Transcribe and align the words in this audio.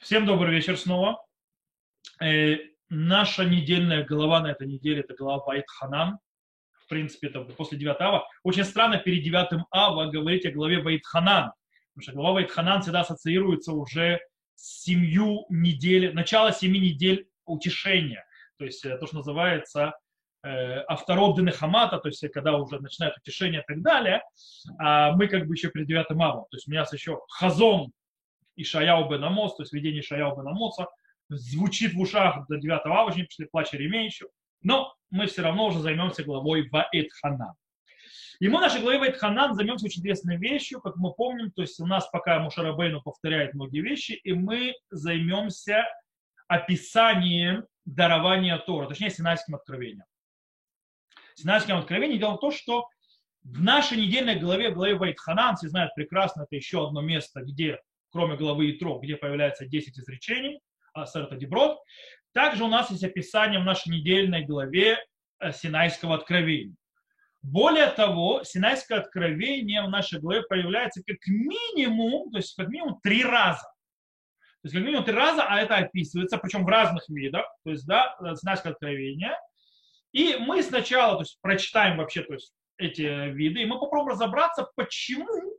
Всем 0.00 0.24
добрый 0.24 0.54
вечер 0.54 0.78
снова. 0.78 1.22
Э, 2.22 2.56
наша 2.88 3.44
недельная 3.44 4.02
глава 4.02 4.40
на 4.40 4.52
этой 4.52 4.66
неделе– 4.66 5.00
это 5.06 5.14
глава 5.14 5.44
Байт 5.44 5.66
Ханан. 5.68 6.18
В 6.72 6.88
принципе, 6.88 7.26
это 7.26 7.42
после 7.42 7.76
9 7.76 8.00
ава. 8.00 8.26
Очень 8.42 8.64
странно 8.64 8.96
перед 8.96 9.22
9 9.22 9.66
ава 9.70 10.10
говорить 10.10 10.46
о 10.46 10.52
главе 10.52 10.80
Байт 10.80 11.04
Ханан. 11.04 11.52
Потому 11.92 12.02
что 12.02 12.12
глава 12.12 12.34
Байт 12.36 12.50
Ханан 12.50 12.80
всегда 12.80 13.00
ассоциируется 13.00 13.72
уже 13.74 14.20
с 14.54 14.84
семью 14.84 15.44
недель, 15.50 16.14
начало 16.14 16.50
семи 16.50 16.80
недель 16.80 17.28
утешения. 17.44 18.24
То 18.56 18.64
есть 18.64 18.82
э, 18.86 18.96
то, 18.96 19.06
что 19.06 19.16
называется 19.16 19.92
э, 20.42 20.78
автород 20.88 21.36
Денехамата, 21.36 21.98
то 21.98 22.08
есть 22.08 22.26
когда 22.32 22.56
уже 22.56 22.80
начинает 22.80 23.18
утешение 23.18 23.60
и 23.60 23.64
так 23.66 23.82
далее, 23.82 24.22
а 24.78 25.12
мы 25.12 25.28
как 25.28 25.46
бы 25.46 25.52
еще 25.52 25.68
перед 25.68 25.86
9 25.86 26.06
авом. 26.12 26.46
То 26.50 26.56
есть 26.56 26.68
у 26.68 26.70
меня 26.70 26.86
еще 26.90 27.20
хазон 27.28 27.92
Ишаяу 28.60 29.08
бен 29.08 29.24
Амос, 29.24 29.56
то 29.56 29.62
есть 29.62 29.72
видение 29.72 30.00
Ишаяу 30.00 30.36
бен 30.36 30.48
Амоса, 30.48 30.88
звучит 31.28 31.94
в 31.94 32.00
ушах 32.00 32.46
до 32.48 32.56
9 32.56 32.80
августа, 32.84 33.20
не 33.20 33.26
пришли 33.26 33.46
плач 33.46 33.72
Иеремия 33.72 34.04
еще. 34.04 34.26
Но 34.62 34.94
мы 35.10 35.26
все 35.26 35.42
равно 35.42 35.66
уже 35.66 35.80
займемся 35.80 36.24
главой 36.24 36.68
Ваэт 36.68 37.12
Ханан. 37.12 37.54
И 38.40 38.48
мы 38.48 38.60
нашей 38.60 38.80
главе 38.80 38.98
Ваэт 38.98 39.16
Ханан 39.18 39.54
займемся 39.54 39.86
очень 39.86 40.00
интересной 40.00 40.38
вещью, 40.38 40.80
как 40.80 40.96
мы 40.96 41.12
помним, 41.12 41.50
то 41.52 41.62
есть 41.62 41.78
у 41.78 41.86
нас 41.86 42.08
пока 42.10 42.38
Мушарабейну 42.40 43.02
повторяет 43.02 43.54
многие 43.54 43.80
вещи, 43.80 44.12
и 44.12 44.32
мы 44.32 44.74
займемся 44.90 45.84
описанием 46.48 47.66
дарования 47.84 48.58
Тора, 48.58 48.88
точнее 48.88 49.10
Синайским 49.10 49.54
откровением. 49.54 50.04
Синайским 51.34 51.76
откровением 51.76 52.18
дело 52.18 52.36
в 52.36 52.40
том, 52.40 52.50
что 52.50 52.88
в 53.42 53.62
нашей 53.62 53.98
недельной 53.98 54.38
главе, 54.38 54.70
в 54.70 54.74
главе 54.74 54.94
Ваэт 54.96 55.18
Ханан, 55.18 55.56
все 55.56 55.68
знают 55.68 55.94
прекрасно, 55.94 56.42
это 56.42 56.56
еще 56.56 56.86
одно 56.86 57.02
место, 57.02 57.42
где 57.42 57.78
кроме 58.10 58.36
главы 58.36 58.70
Итро, 58.72 58.98
где 58.98 59.16
появляется 59.16 59.66
10 59.66 59.98
изречений, 59.98 60.60
а 60.92 61.06
Сарта 61.06 61.36
Деброд. 61.36 61.78
Также 62.32 62.64
у 62.64 62.68
нас 62.68 62.90
есть 62.90 63.04
описание 63.04 63.60
в 63.60 63.64
нашей 63.64 63.90
недельной 63.90 64.44
главе 64.44 64.98
э, 65.40 65.52
Синайского 65.52 66.14
откровения. 66.14 66.74
Более 67.42 67.86
того, 67.86 68.44
Синайское 68.44 68.98
откровение 68.98 69.82
в 69.82 69.88
нашей 69.88 70.20
главе 70.20 70.42
появляется 70.42 71.02
как 71.06 71.18
минимум, 71.26 72.30
то 72.30 72.38
есть 72.38 72.54
как 72.54 72.68
минимум 72.68 73.00
три 73.02 73.24
раза. 73.24 73.62
То 74.62 74.66
есть 74.66 74.74
как 74.74 74.84
минимум 74.84 75.04
три 75.04 75.14
раза, 75.14 75.44
а 75.44 75.58
это 75.58 75.76
описывается, 75.76 76.36
причем 76.36 76.64
в 76.64 76.68
разных 76.68 77.08
видах, 77.08 77.46
то 77.64 77.70
есть, 77.70 77.86
да, 77.86 78.14
Синайское 78.36 78.72
откровение. 78.72 79.34
И 80.12 80.36
мы 80.36 80.62
сначала, 80.62 81.14
то 81.14 81.22
есть, 81.22 81.38
прочитаем 81.40 81.96
вообще, 81.96 82.22
то 82.22 82.34
есть, 82.34 82.52
эти 82.76 83.30
виды, 83.30 83.62
и 83.62 83.66
мы 83.66 83.78
попробуем 83.78 84.14
разобраться, 84.14 84.68
почему 84.74 85.58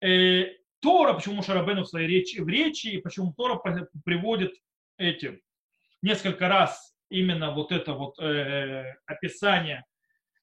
э, 0.00 0.46
Тора, 0.80 1.14
почему 1.14 1.42
Шарабену 1.42 1.82
в 1.82 1.88
своей 1.88 2.08
речи, 2.08 2.40
в 2.40 2.48
речи, 2.48 2.88
и 2.88 3.00
почему 3.00 3.32
Тора 3.32 3.60
приводит 4.04 4.54
эти 4.96 5.40
несколько 6.02 6.48
раз 6.48 6.94
именно 7.10 7.52
вот 7.52 7.72
это 7.72 7.92
вот 7.92 8.18
э, 8.18 8.96
описание 9.06 9.84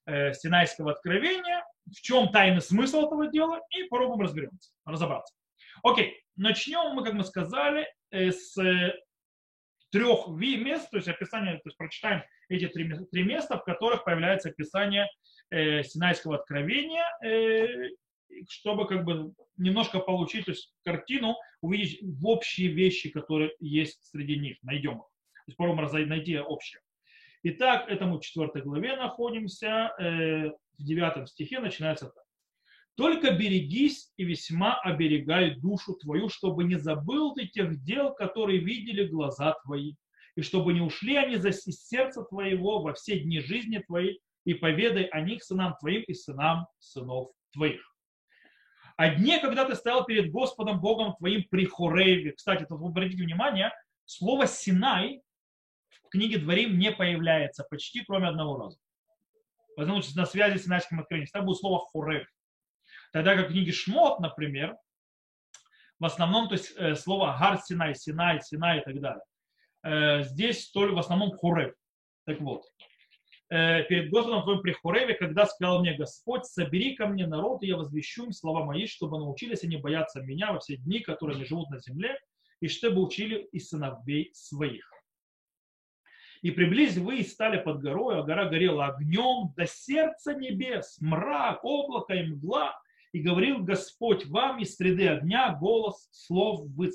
э, 0.06 0.32
Синайского 0.34 0.92
откровения, 0.92 1.64
в 1.86 2.00
чем 2.00 2.30
тайный 2.30 2.60
смысл 2.60 3.06
этого 3.06 3.28
дела, 3.28 3.60
и 3.70 3.84
попробуем 3.84 4.20
разберемся, 4.20 4.70
разобраться. 4.84 5.34
Окей, 5.82 6.22
начнем 6.36 6.94
мы, 6.94 7.04
как 7.04 7.14
мы 7.14 7.24
сказали, 7.24 7.88
э, 8.10 8.30
с 8.30 8.54
трех 9.90 10.28
мест, 10.28 10.90
то 10.90 10.96
есть 10.98 11.08
описание, 11.08 11.54
то 11.54 11.62
есть 11.66 11.76
прочитаем 11.76 12.22
эти 12.48 12.68
три, 12.68 12.90
три 13.10 13.22
места, 13.24 13.58
в 13.58 13.64
которых 13.64 14.04
появляется 14.04 14.50
описание 14.50 15.08
э, 15.50 15.82
Синайского 15.82 16.36
откровения, 16.36 17.04
э, 17.24 17.90
чтобы 18.48 18.86
как 18.86 19.04
бы 19.04 19.32
немножко 19.56 20.00
получить 20.00 20.46
то 20.46 20.52
есть, 20.52 20.72
картину, 20.84 21.36
увидеть 21.60 22.00
в 22.02 22.26
общие 22.26 22.68
вещи, 22.68 23.10
которые 23.10 23.52
есть 23.60 24.04
среди 24.10 24.38
них, 24.38 24.56
найдем 24.62 24.98
их. 24.98 24.98
То 24.98 25.42
есть 25.48 25.56
попробуем 25.56 26.08
найти 26.08 26.38
общее. 26.38 26.80
Итак, 27.42 27.88
этому 27.88 28.18
в 28.18 28.20
4 28.20 28.62
главе 28.64 28.96
находимся, 28.96 29.92
э, 29.98 30.50
в 30.50 30.82
9 30.82 31.28
стихе 31.28 31.60
начинается 31.60 32.06
так. 32.06 32.24
Только 32.96 33.30
берегись 33.30 34.12
и 34.16 34.24
весьма 34.24 34.80
оберегай 34.80 35.54
душу 35.54 35.94
твою, 35.94 36.28
чтобы 36.28 36.64
не 36.64 36.76
забыл 36.76 37.32
ты 37.32 37.46
тех 37.46 37.80
дел, 37.84 38.12
которые 38.12 38.58
видели 38.58 39.06
глаза 39.06 39.54
твои, 39.64 39.94
и 40.34 40.42
чтобы 40.42 40.72
не 40.72 40.80
ушли 40.80 41.14
они 41.14 41.36
за 41.36 41.52
сердца 41.52 42.24
твоего 42.24 42.82
во 42.82 42.94
все 42.94 43.20
дни 43.20 43.38
жизни 43.40 43.78
твоей, 43.78 44.20
и 44.44 44.54
поведай 44.54 45.04
о 45.04 45.20
них 45.20 45.44
сынам 45.44 45.76
твоим 45.78 46.02
и 46.02 46.14
сынам 46.14 46.66
сынов 46.80 47.30
твоих 47.52 47.97
о 48.98 49.14
дне, 49.14 49.38
когда 49.38 49.64
ты 49.64 49.76
стоял 49.76 50.04
перед 50.04 50.32
Господом 50.32 50.80
Богом 50.80 51.14
твоим 51.14 51.44
при 51.44 51.66
Хореве. 51.66 52.32
Кстати, 52.32 52.64
тут 52.64 52.82
обратите 52.82 53.22
внимание, 53.22 53.72
слово 54.06 54.48
Синай 54.48 55.22
в 56.04 56.08
книге 56.08 56.38
Дворим 56.38 56.80
не 56.80 56.90
появляется 56.90 57.62
почти 57.70 58.04
кроме 58.04 58.26
одного 58.26 58.58
раза. 58.58 58.78
Потому 59.76 60.02
что 60.02 60.18
на 60.18 60.26
связи 60.26 60.58
с 60.58 60.64
Синайским 60.64 60.98
откровением. 60.98 61.30
Там 61.32 61.46
будет 61.46 61.58
слово 61.58 61.86
Хорев. 61.92 62.26
Тогда 63.12 63.36
как 63.36 63.46
в 63.46 63.52
книге 63.52 63.70
Шмот, 63.70 64.18
например, 64.18 64.76
в 66.00 66.04
основном, 66.04 66.48
то 66.48 66.54
есть 66.54 66.72
э, 66.76 66.96
слово 66.96 67.36
Гар 67.38 67.60
Синай, 67.60 67.94
Синай, 67.94 68.40
Синай 68.42 68.80
и 68.80 68.82
так 68.82 69.00
далее. 69.00 69.24
Э, 69.84 70.24
здесь 70.24 70.72
только 70.72 70.96
в 70.96 70.98
основном 70.98 71.38
Хорев. 71.38 71.72
Так 72.26 72.40
вот, 72.40 72.64
перед 73.48 74.10
Господом 74.10 74.42
твоим 74.42 74.60
при 74.60 74.72
Хореве, 74.72 75.14
когда 75.14 75.46
сказал 75.46 75.80
мне 75.80 75.94
Господь, 75.94 76.44
собери 76.44 76.94
ко 76.94 77.06
мне 77.06 77.26
народ, 77.26 77.62
и 77.62 77.66
я 77.66 77.76
возвещу 77.76 78.26
им 78.26 78.32
слова 78.32 78.64
мои, 78.64 78.86
чтобы 78.86 79.18
научились 79.18 79.64
они 79.64 79.76
бояться 79.76 80.22
меня 80.22 80.52
во 80.52 80.58
все 80.58 80.76
дни, 80.76 81.00
которые 81.00 81.36
они 81.36 81.44
живут 81.46 81.70
на 81.70 81.78
земле, 81.78 82.18
и 82.60 82.68
чтобы 82.68 83.02
учили 83.02 83.48
и 83.52 83.58
сыновей 83.58 84.30
своих. 84.34 84.90
И 86.42 86.50
приблизились 86.50 86.98
вы 86.98 87.18
и 87.18 87.24
стали 87.24 87.58
под 87.58 87.80
горой, 87.80 88.18
а 88.18 88.22
гора 88.22 88.48
горела 88.48 88.86
огнем 88.86 89.52
до 89.56 89.66
сердца 89.66 90.34
небес, 90.34 90.98
мрак, 91.00 91.64
облако 91.64 92.14
и 92.14 92.22
мгла. 92.24 92.78
И 93.12 93.20
говорил 93.20 93.64
Господь 93.64 94.26
вам 94.26 94.58
из 94.60 94.76
среды 94.76 95.08
огня 95.08 95.54
голос 95.54 96.08
слов 96.12 96.68
вы, 96.76 96.90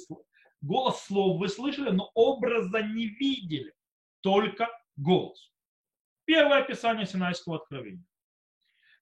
голос 0.61 1.03
слов 1.03 1.39
вы 1.39 1.49
слышали, 1.49 1.89
но 1.89 2.11
образа 2.13 2.83
не 2.83 3.07
видели, 3.07 3.73
только 4.21 4.69
голос. 4.95 5.52
Первое 6.25 6.59
описание 6.59 7.05
Синайского 7.05 7.57
откровения. 7.57 8.03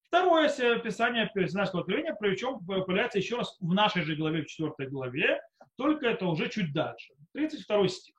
Второе 0.04 0.48
описание 0.48 1.30
Синайского 1.34 1.82
откровения, 1.82 2.16
причем 2.20 2.60
появляется 2.66 3.20
еще 3.20 3.38
раз 3.38 3.56
в 3.60 3.74
нашей 3.74 4.04
же 4.04 4.16
главе, 4.16 4.44
в 4.44 4.48
4 4.48 4.90
главе, 4.90 5.40
только 5.78 6.08
это 6.08 6.26
уже 6.26 6.50
чуть 6.50 6.74
дальше. 6.74 7.14
32 7.34 7.88
стих. 7.88 8.16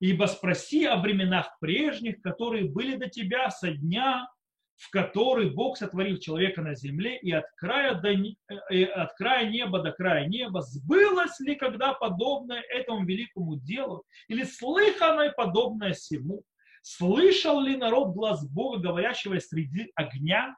«Ибо 0.00 0.26
спроси 0.26 0.86
о 0.86 0.96
временах 0.96 1.58
прежних, 1.60 2.20
которые 2.20 2.64
были 2.64 2.96
до 2.96 3.08
тебя 3.08 3.50
со 3.50 3.70
дня, 3.70 4.28
в 4.76 4.90
который 4.90 5.50
Бог 5.50 5.76
сотворил 5.76 6.18
человека 6.18 6.62
на 6.62 6.74
земле, 6.74 7.18
и 7.18 7.30
от 7.30 7.44
края, 7.56 7.94
до, 7.94 8.10
и 8.10 8.84
от 8.84 9.12
края 9.14 9.48
неба 9.48 9.82
до 9.82 9.92
края 9.92 10.26
неба, 10.26 10.62
сбылось 10.62 11.38
ли 11.40 11.54
когда 11.54 11.92
подобное 11.94 12.60
этому 12.60 13.04
великому 13.04 13.56
делу, 13.56 14.04
или 14.28 14.42
слыханное 14.42 15.32
подобное 15.32 15.92
всему? 15.92 16.42
Слышал 16.86 17.62
ли 17.62 17.78
народ 17.78 18.12
глаз 18.12 18.46
Бога, 18.46 18.78
говорящего 18.78 19.38
среди 19.38 19.90
огня, 19.94 20.54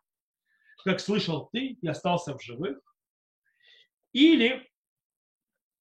как 0.84 0.98
слышал 0.98 1.48
ты 1.52 1.78
и 1.80 1.86
остался 1.86 2.36
в 2.36 2.42
живых? 2.42 2.80
Или 4.12 4.68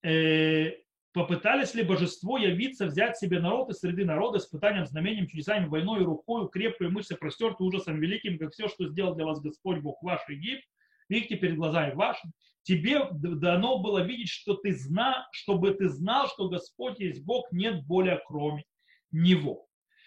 э, 0.04 0.74
попытались 1.14 1.74
ли 1.74 1.82
божество 1.82 2.38
явиться, 2.38 2.86
взять 2.86 3.18
себе 3.18 3.40
народ 3.40 3.72
из 3.72 3.80
среды 3.80 4.06
народа, 4.06 4.38
испытанием, 4.38 4.86
знамением, 4.86 5.28
чудесами, 5.28 5.66
войной, 5.66 6.04
рукой, 6.04 6.48
крепкой 6.52 6.92
мышцы, 6.92 7.16
простерты 7.16 7.64
ужасом 7.64 8.00
великим, 8.00 8.38
как 8.38 8.54
все, 8.54 8.68
что 8.68 8.88
сделал 8.88 9.16
для 9.16 9.26
вас 9.26 9.42
Господь 9.42 9.80
Бог 9.80 10.04
ваш 10.04 10.22
Египт, 10.30 10.64
видите 11.10 11.38
перед 11.38 11.56
глазами 11.56 11.96
вашими. 11.96 12.34
Тебе 12.62 13.08
дано 13.12 13.80
было 13.80 14.04
видеть, 14.04 14.30
что 14.30 14.54
ты 14.54 14.76
зна, 14.76 15.28
чтобы 15.32 15.72
ты 15.74 15.90
знал, 15.90 16.28
что 16.28 16.50
Господь 16.50 17.00
есть 17.00 17.26
Бог, 17.26 17.52
нет 17.52 17.84
более 17.88 18.22
кроме 18.28 18.64
Него. 19.12 19.66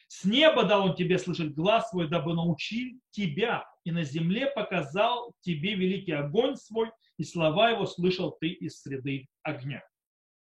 С 0.09 0.25
неба 0.25 0.65
дал 0.65 0.87
он 0.87 0.97
тебе 0.97 1.19
слышать 1.19 1.55
глаз 1.55 1.91
свой, 1.91 2.09
дабы 2.09 2.35
научил 2.35 2.99
тебя, 3.11 3.67
и 3.85 3.93
на 3.93 4.05
земле 4.05 4.51
показал 4.51 5.35
тебе 5.41 5.75
великий 5.75 6.13
огонь 6.13 6.57
свой, 6.57 6.91
и 7.19 7.25
слова 7.25 7.71
его 7.71 7.85
слышал 7.85 8.37
ты 8.41 8.49
из 8.49 8.81
среды 8.81 9.29
огня. 9.43 9.85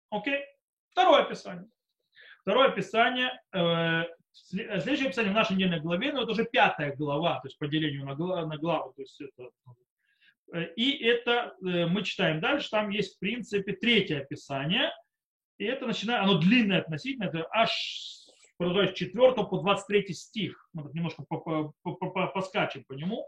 Окей? 0.10 0.44
Второе 0.90 1.24
описание. 1.24 1.70
Второе 2.42 2.70
описание, 2.70 3.32
э, 3.54 4.04
следующее 4.34 5.08
описание 5.08 5.32
в 5.32 5.36
нашей 5.36 5.56
недельной 5.56 5.80
главе, 5.80 6.12
но 6.12 6.24
это 6.24 6.34
уже 6.34 6.44
пятая 6.44 6.94
глава, 6.94 7.40
то 7.40 7.48
есть 7.48 7.58
по 7.58 7.68
делению 7.68 8.06
на, 8.06 8.16
главу, 8.16 8.46
на 8.46 8.58
главу. 8.58 8.92
То 8.94 9.02
есть 9.02 9.22
это, 9.22 9.50
э, 10.54 10.74
и 10.76 11.04
это 11.06 11.56
э, 11.66 11.86
мы 11.86 12.04
читаем 12.04 12.42
дальше, 12.42 12.70
там 12.70 12.90
есть 12.90 13.16
в 13.16 13.20
принципе 13.20 13.72
третье 13.74 14.20
описание, 14.20 14.92
и 15.58 15.64
это 15.64 15.88
начинает, 15.88 16.24
оно 16.24 16.38
длинное 16.38 16.82
относительно, 16.82 17.26
это 17.26 17.48
аж 17.50 18.23
продолжать 18.58 18.92
с 18.92 19.00
4 19.00 19.34
по 19.34 19.58
23 19.58 20.14
стих. 20.14 20.70
Мы 20.74 20.84
тут 20.84 20.94
немножко 20.94 21.24
поскачем 21.24 22.84
по 22.86 22.94
нему. 22.94 23.26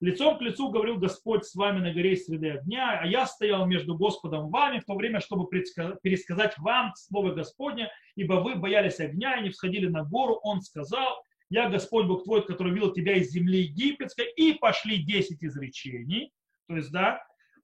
Лицом 0.00 0.38
к 0.38 0.40
лицу 0.40 0.70
говорил 0.70 0.96
Господь 0.96 1.44
с 1.44 1.54
вами 1.54 1.80
на 1.80 1.92
горе 1.92 2.16
среды 2.16 2.52
огня, 2.52 3.00
а 3.00 3.06
я 3.06 3.26
стоял 3.26 3.66
между 3.66 3.94
Господом 3.98 4.48
и 4.48 4.50
вами 4.50 4.78
в 4.78 4.86
то 4.86 4.94
время, 4.94 5.20
чтобы 5.20 5.46
пересказать 5.48 6.56
вам 6.56 6.94
слово 6.96 7.34
Господне, 7.34 7.90
ибо 8.16 8.34
вы 8.34 8.54
боялись 8.54 8.98
огня 8.98 9.36
и 9.36 9.42
не 9.42 9.50
всходили 9.50 9.88
на 9.88 10.02
гору. 10.02 10.40
Он 10.42 10.62
сказал, 10.62 11.22
я 11.50 11.68
Господь 11.68 12.06
Бог 12.06 12.24
твой, 12.24 12.46
который 12.46 12.72
вел 12.72 12.92
тебя 12.92 13.16
из 13.16 13.30
земли 13.30 13.62
египетской, 13.62 14.32
и 14.36 14.54
пошли 14.54 15.02
10 15.02 15.44
изречений, 15.44 16.32
то 16.66 16.76
есть, 16.76 16.90
да, 16.92 17.22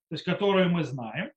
то 0.08 0.14
есть, 0.14 0.25
которые 0.25 0.69
мы 0.69 0.84
знаем. 0.84 1.32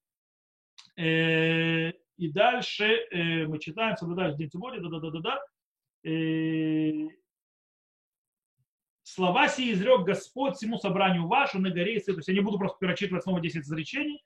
Э, 2.19 2.23
и 2.23 2.31
дальше 2.31 2.85
э, 2.85 3.45
мы 3.47 3.59
читаем, 3.59 3.97
соблюдаешь 3.97 4.35
день 4.35 4.49
субботы, 4.49 4.79
да-да-да-да-да. 4.79 5.39
Э, 6.03 7.07
Слова 9.03 9.47
сии 9.47 9.73
изрек 9.73 10.01
Господь 10.01 10.55
всему 10.55 10.77
собранию 10.77 11.27
вашу 11.27 11.59
на 11.59 11.71
горе, 11.71 11.99
то 11.99 12.11
есть 12.11 12.27
я 12.27 12.33
не 12.33 12.41
буду 12.41 12.59
просто 12.59 12.77
перечитывать 12.79 13.23
снова 13.23 13.41
10 13.41 13.63
изречений, 13.63 14.21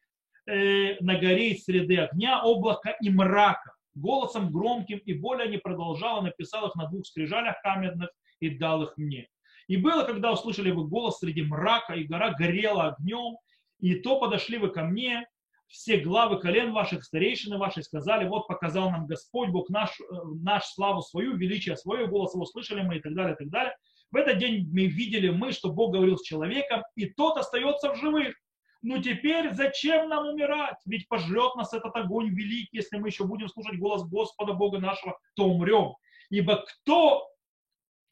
на 0.45 1.17
горе 1.17 1.55
среды 1.55 1.99
огня, 1.99 2.41
облака 2.41 2.89
и 3.01 3.09
мрака, 3.09 3.73
голосом 3.95 4.51
громким, 4.51 4.97
и 4.97 5.13
более 5.13 5.47
не 5.47 5.57
продолжала, 5.57 6.19
написал 6.19 6.67
их 6.67 6.75
на 6.75 6.87
двух 6.87 7.05
скрижалях 7.05 7.61
каменных 7.61 8.09
и 8.41 8.49
дал 8.49 8.83
их 8.83 8.97
мне. 8.97 9.29
И 9.67 9.77
было, 9.77 10.03
когда 10.03 10.33
услышали 10.33 10.69
вы 10.69 10.85
голос 10.85 11.19
среди 11.19 11.43
мрака, 11.43 11.93
и 11.93 12.03
гора 12.03 12.33
горела 12.33 12.89
огнем, 12.89 13.37
и 13.79 13.95
то 13.95 14.19
подошли 14.19 14.57
вы 14.57 14.67
ко 14.67 14.83
мне, 14.83 15.25
все 15.73 15.97
главы 15.97 16.39
колен 16.39 16.71
ваших, 16.71 17.03
старейшины 17.03 17.57
ваши, 17.57 17.81
сказали, 17.81 18.27
вот 18.27 18.47
показал 18.47 18.91
нам 18.91 19.07
Господь, 19.07 19.49
Бог 19.49 19.69
наш, 19.69 19.99
э, 19.99 20.03
наш 20.41 20.65
славу 20.65 21.01
свою, 21.01 21.35
величие 21.35 21.75
свое, 21.75 22.05
голос 22.05 22.35
его 22.35 22.45
слышали 22.45 22.83
мы 22.83 22.97
и 22.97 22.99
так 23.01 23.15
далее, 23.15 23.33
и 23.33 23.37
так 23.37 23.49
далее. 23.49 23.75
В 24.11 24.15
этот 24.15 24.37
день 24.37 24.69
мы 24.71 24.85
видели 24.85 25.29
мы, 25.29 25.51
что 25.51 25.71
Бог 25.71 25.93
говорил 25.93 26.17
с 26.17 26.21
человеком, 26.21 26.83
и 26.95 27.07
тот 27.07 27.37
остается 27.37 27.91
в 27.91 27.95
живых. 27.97 28.35
Ну 28.83 29.01
теперь 29.01 29.51
зачем 29.55 30.09
нам 30.09 30.27
умирать? 30.27 30.77
Ведь 30.85 31.07
пожрет 31.07 31.55
нас 31.55 31.73
этот 31.73 31.95
огонь 31.95 32.29
великий, 32.29 32.77
если 32.77 32.97
мы 32.97 33.07
еще 33.07 33.25
будем 33.25 33.49
слушать 33.49 33.79
голос 33.79 34.07
Господа 34.07 34.53
Бога 34.53 34.77
нашего, 34.77 35.17
то 35.35 35.45
умрем. 35.45 35.95
Ибо 36.29 36.63
кто 36.67 37.27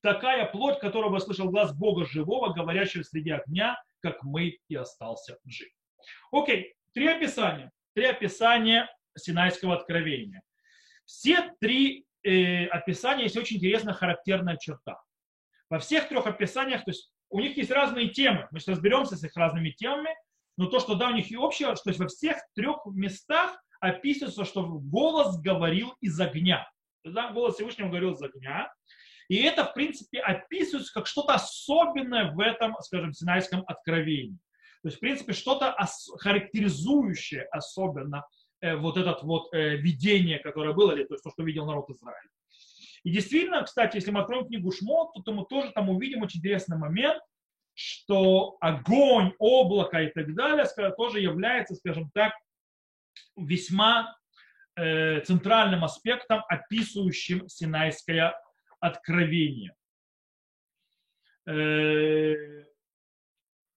такая 0.01 0.47
плоть, 0.47 0.79
которого 0.79 1.19
слышал 1.19 1.51
глаз 1.51 1.77
Бога 1.77 2.05
живого, 2.05 2.53
говорящего 2.53 3.03
среди 3.03 3.29
огня, 3.29 3.77
как 3.99 4.23
мы 4.23 4.57
и 4.67 4.75
остался 4.75 5.37
жив. 5.45 5.69
Окей, 6.31 6.73
три 6.93 7.07
описания. 7.07 7.71
Три 7.93 8.05
описания 8.05 8.89
Синайского 9.17 9.75
откровения. 9.75 10.41
Все 11.05 11.53
три 11.59 12.05
э, 12.23 12.65
описания 12.67 13.23
есть 13.23 13.37
очень 13.37 13.57
интересная 13.57 13.93
характерная 13.93 14.57
черта. 14.57 15.01
Во 15.69 15.79
всех 15.79 16.07
трех 16.07 16.25
описаниях, 16.25 16.83
то 16.83 16.91
есть 16.91 17.11
у 17.29 17.39
них 17.39 17.57
есть 17.57 17.71
разные 17.71 18.09
темы, 18.09 18.47
мы 18.51 18.59
сейчас 18.59 18.75
разберемся 18.75 19.15
с 19.15 19.23
их 19.23 19.35
разными 19.35 19.69
темами, 19.71 20.09
но 20.57 20.67
то, 20.67 20.79
что 20.79 20.95
да, 20.95 21.09
у 21.09 21.13
них 21.13 21.31
и 21.31 21.37
общее, 21.37 21.73
есть 21.85 21.99
во 21.99 22.07
всех 22.07 22.37
трех 22.55 22.85
местах 22.85 23.57
описывается, 23.79 24.45
что 24.45 24.63
голос 24.67 25.39
говорил 25.39 25.95
из 26.01 26.19
огня. 26.19 26.69
Да, 27.03 27.31
голос 27.31 27.55
Всевышнего 27.55 27.87
говорил 27.87 28.13
из 28.13 28.21
огня. 28.21 28.71
И 29.27 29.37
это, 29.37 29.65
в 29.65 29.73
принципе, 29.73 30.19
описывается 30.19 30.93
как 30.93 31.07
что-то 31.07 31.33
особенное 31.33 32.31
в 32.31 32.39
этом, 32.39 32.75
скажем, 32.81 33.13
Синайском 33.13 33.63
откровении. 33.65 34.37
То 34.81 34.87
есть, 34.87 34.97
в 34.97 34.99
принципе, 34.99 35.33
что-то 35.33 35.75
характеризующее 36.17 37.43
особенно 37.51 38.25
э, 38.61 38.75
вот 38.75 38.97
это 38.97 39.17
вот 39.21 39.53
э, 39.53 39.75
видение, 39.77 40.39
которое 40.39 40.73
было, 40.73 40.93
или 40.93 41.03
то 41.03 41.13
есть 41.13 41.23
то, 41.23 41.29
что 41.29 41.43
видел 41.43 41.65
народ 41.65 41.89
Израиля. 41.89 42.29
И 43.03 43.11
действительно, 43.11 43.63
кстати, 43.63 43.97
если 43.97 44.11
мы 44.11 44.21
откроем 44.21 44.47
книгу 44.47 44.71
Шмот, 44.71 45.13
то, 45.13 45.21
то 45.21 45.33
мы 45.33 45.45
тоже 45.45 45.71
там 45.71 45.89
увидим 45.89 46.21
очень 46.21 46.39
интересный 46.39 46.77
момент, 46.77 47.21
что 47.73 48.57
огонь, 48.59 49.33
облако 49.39 50.01
и 50.01 50.11
так 50.11 50.33
далее 50.35 50.65
тоже 50.97 51.19
является, 51.19 51.75
скажем 51.75 52.11
так, 52.13 52.33
весьма 53.35 54.15
э, 54.75 55.21
центральным 55.21 55.83
аспектом, 55.83 56.43
описывающим 56.47 57.47
Синайское 57.47 58.35
откровение. 58.79 59.75
Э, 61.47 62.65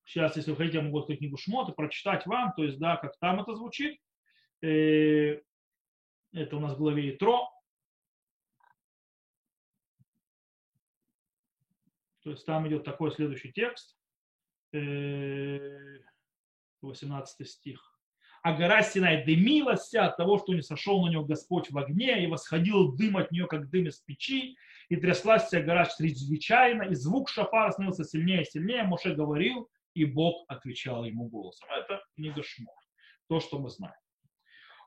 Сейчас, 0.05 0.37
если 0.37 0.51
вы 0.51 0.57
хотите, 0.57 0.77
я 0.77 0.83
могу 0.83 0.99
открыть 0.99 1.17
книгу 1.19 1.37
и 1.37 1.73
прочитать 1.73 2.25
вам, 2.27 2.53
то 2.55 2.63
есть, 2.63 2.77
да, 2.77 2.95
как 2.97 3.17
там 3.17 3.41
это 3.41 3.55
звучит. 3.55 3.99
Э, 4.61 5.41
это 6.31 6.57
у 6.57 6.59
нас 6.59 6.73
в 6.73 6.77
главе 6.77 7.15
Итро. 7.15 7.49
То 12.21 12.29
есть 12.31 12.45
там 12.45 12.67
идет 12.67 12.83
такой 12.83 13.11
следующий 13.11 13.51
текст, 13.51 13.97
18 14.71 17.41
э, 17.41 17.45
стих. 17.45 17.91
А 18.41 18.53
гора 18.53 18.83
Синай 18.83 19.25
дымилась 19.25 19.93
от 19.95 20.17
того, 20.17 20.37
что 20.37 20.53
не 20.53 20.61
сошел 20.61 21.03
на 21.03 21.09
него 21.09 21.25
Господь 21.25 21.71
в 21.71 21.77
огне, 21.79 22.23
и 22.23 22.27
восходил 22.27 22.95
дым 22.95 23.17
от 23.17 23.31
нее, 23.31 23.47
как 23.47 23.71
дым 23.71 23.87
из 23.87 23.97
печи, 23.99 24.55
и 24.89 24.97
тряслась 24.97 25.45
вся 25.45 25.61
гора 25.61 25.85
чрезвычайно, 25.85 26.83
и 26.83 26.93
звук 26.93 27.29
шафара 27.29 27.71
становился 27.71 28.03
сильнее 28.03 28.43
и 28.43 28.45
сильнее. 28.45 28.83
Моше 28.83 29.15
говорил, 29.15 29.67
и 29.95 30.05
Бог 30.05 30.45
отвечал 30.47 31.03
ему 31.05 31.27
голосом. 31.27 31.67
Это 31.71 32.03
книга 32.15 32.43
Шмот, 32.43 32.75
то, 33.27 33.39
что 33.39 33.57
мы 33.57 33.69
знаем. 33.69 33.95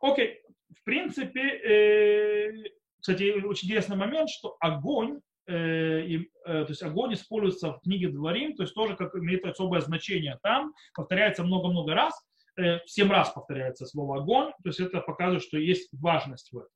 Окей, 0.00 0.40
в 0.70 0.84
принципе, 0.84 1.40
э, 1.40 2.52
кстати, 3.00 3.42
очень 3.44 3.66
интересный 3.66 3.96
момент, 3.96 4.30
что 4.30 4.56
огонь, 4.60 5.20
э, 5.46 5.52
э, 5.54 6.24
то 6.44 6.66
есть 6.68 6.82
огонь 6.82 7.14
используется 7.14 7.72
в 7.72 7.80
книге 7.80 8.08
Дворим, 8.08 8.54
то 8.54 8.62
есть 8.62 8.74
тоже 8.74 8.96
как 8.96 9.14
имеет 9.16 9.44
особое 9.44 9.80
значение 9.80 10.38
там, 10.42 10.72
повторяется 10.94 11.42
много-много 11.42 11.94
раз, 11.94 12.14
э, 12.56 12.78
семь 12.86 13.10
раз 13.10 13.30
повторяется 13.30 13.86
слово 13.86 14.18
огонь, 14.18 14.52
то 14.62 14.68
есть 14.68 14.78
это 14.78 15.00
показывает, 15.00 15.42
что 15.42 15.58
есть 15.58 15.88
важность 15.92 16.52
в 16.52 16.58
этом. 16.58 16.70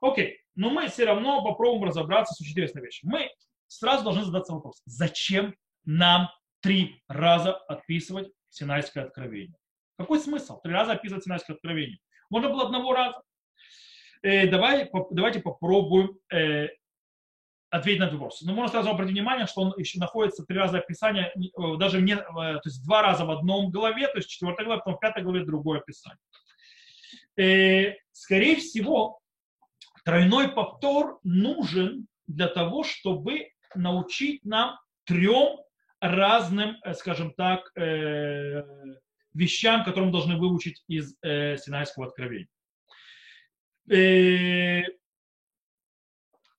Окей, 0.00 0.38
но 0.54 0.70
мы 0.70 0.88
все 0.88 1.04
равно 1.04 1.42
попробуем 1.42 1.84
разобраться 1.84 2.34
с 2.34 2.40
очень 2.40 2.52
интересной 2.52 2.82
вещью. 2.82 3.10
Мы 3.10 3.30
сразу 3.66 4.04
должны 4.04 4.22
задаться 4.22 4.52
вопрос, 4.52 4.80
зачем 4.86 5.54
нам 5.84 6.28
три 6.60 7.02
раза 7.08 7.52
отписывать 7.54 8.30
Синайское 8.50 9.04
откровение. 9.04 9.56
Какой 9.96 10.20
смысл? 10.20 10.60
Три 10.60 10.72
раза 10.72 10.92
описывать 10.92 11.24
Синайское 11.24 11.56
откровение. 11.56 11.98
Можно 12.30 12.50
было 12.50 12.64
одного 12.64 12.92
раза. 12.92 13.20
Э, 14.22 14.46
давай, 14.46 14.90
давайте 15.10 15.40
попробуем 15.40 16.18
э, 16.32 16.68
ответить 17.70 18.00
на 18.00 18.04
этот 18.04 18.14
вопрос. 18.14 18.42
Но 18.42 18.54
можно 18.54 18.72
сразу 18.72 18.90
обратить 18.90 19.12
внимание, 19.12 19.46
что 19.46 19.62
он 19.62 19.74
еще 19.76 19.98
находится 19.98 20.44
три 20.44 20.56
раза 20.56 20.78
описание, 20.78 21.32
э, 21.36 21.76
даже 21.78 22.00
не, 22.00 22.14
э, 22.14 22.18
то 22.24 22.62
есть 22.64 22.84
два 22.84 23.02
раза 23.02 23.24
в 23.24 23.30
одном 23.30 23.70
главе, 23.70 24.08
то 24.08 24.18
есть 24.18 24.28
четвертой 24.28 24.64
главе, 24.64 24.80
потом 24.80 24.96
в 24.96 25.00
пятой 25.00 25.22
главе 25.22 25.44
другое 25.44 25.80
описание. 25.80 26.18
Э, 27.36 27.94
скорее 28.12 28.56
всего, 28.56 29.20
тройной 30.04 30.48
повтор 30.48 31.18
нужен 31.22 32.06
для 32.26 32.48
того, 32.48 32.84
чтобы 32.84 33.50
научить 33.74 34.44
нам 34.44 34.78
трем 35.04 35.60
разным, 36.00 36.76
э, 36.82 36.94
скажем 36.94 37.32
так, 37.34 37.70
э, 37.76 38.62
вещам, 39.34 39.84
которые 39.84 40.06
мы 40.06 40.12
должны 40.12 40.36
выучить 40.36 40.82
из 40.88 41.16
э, 41.22 41.56
Синайского 41.56 42.06
откровения. 42.06 42.48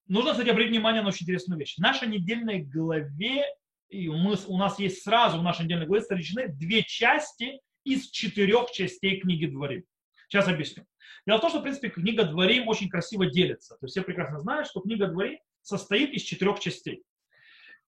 Нужно, 0.06 0.32
кстати, 0.32 0.48
обратить 0.48 0.72
внимание 0.72 1.02
на 1.02 1.08
очень 1.08 1.22
интересную 1.22 1.58
вещь. 1.58 1.76
В 1.76 1.80
нашей 1.80 2.08
недельной 2.08 2.62
главе, 2.62 3.44
и 3.88 4.08
мы, 4.08 4.34
у 4.48 4.58
нас 4.58 4.80
есть 4.80 5.04
сразу 5.04 5.38
в 5.38 5.42
нашей 5.42 5.64
недельной 5.64 5.86
главе 5.86 6.02
сречены 6.02 6.48
две 6.48 6.82
части 6.82 7.60
из 7.84 8.10
четырех 8.10 8.72
частей 8.72 9.20
книги 9.20 9.46
Дворим. 9.46 9.84
Сейчас 10.28 10.48
объясню. 10.48 10.84
Дело 11.26 11.38
в 11.38 11.40
том, 11.40 11.50
что, 11.50 11.60
в 11.60 11.62
принципе, 11.62 11.90
книга 11.90 12.24
Дворим 12.24 12.66
очень 12.66 12.88
красиво 12.88 13.26
делится. 13.26 13.76
То 13.76 13.86
есть 13.86 13.92
все 13.92 14.02
прекрасно 14.02 14.40
знают, 14.40 14.66
что 14.66 14.80
книга 14.80 15.06
Дворим 15.06 15.38
состоит 15.62 16.10
из 16.10 16.22
четырех 16.22 16.58
частей. 16.58 17.04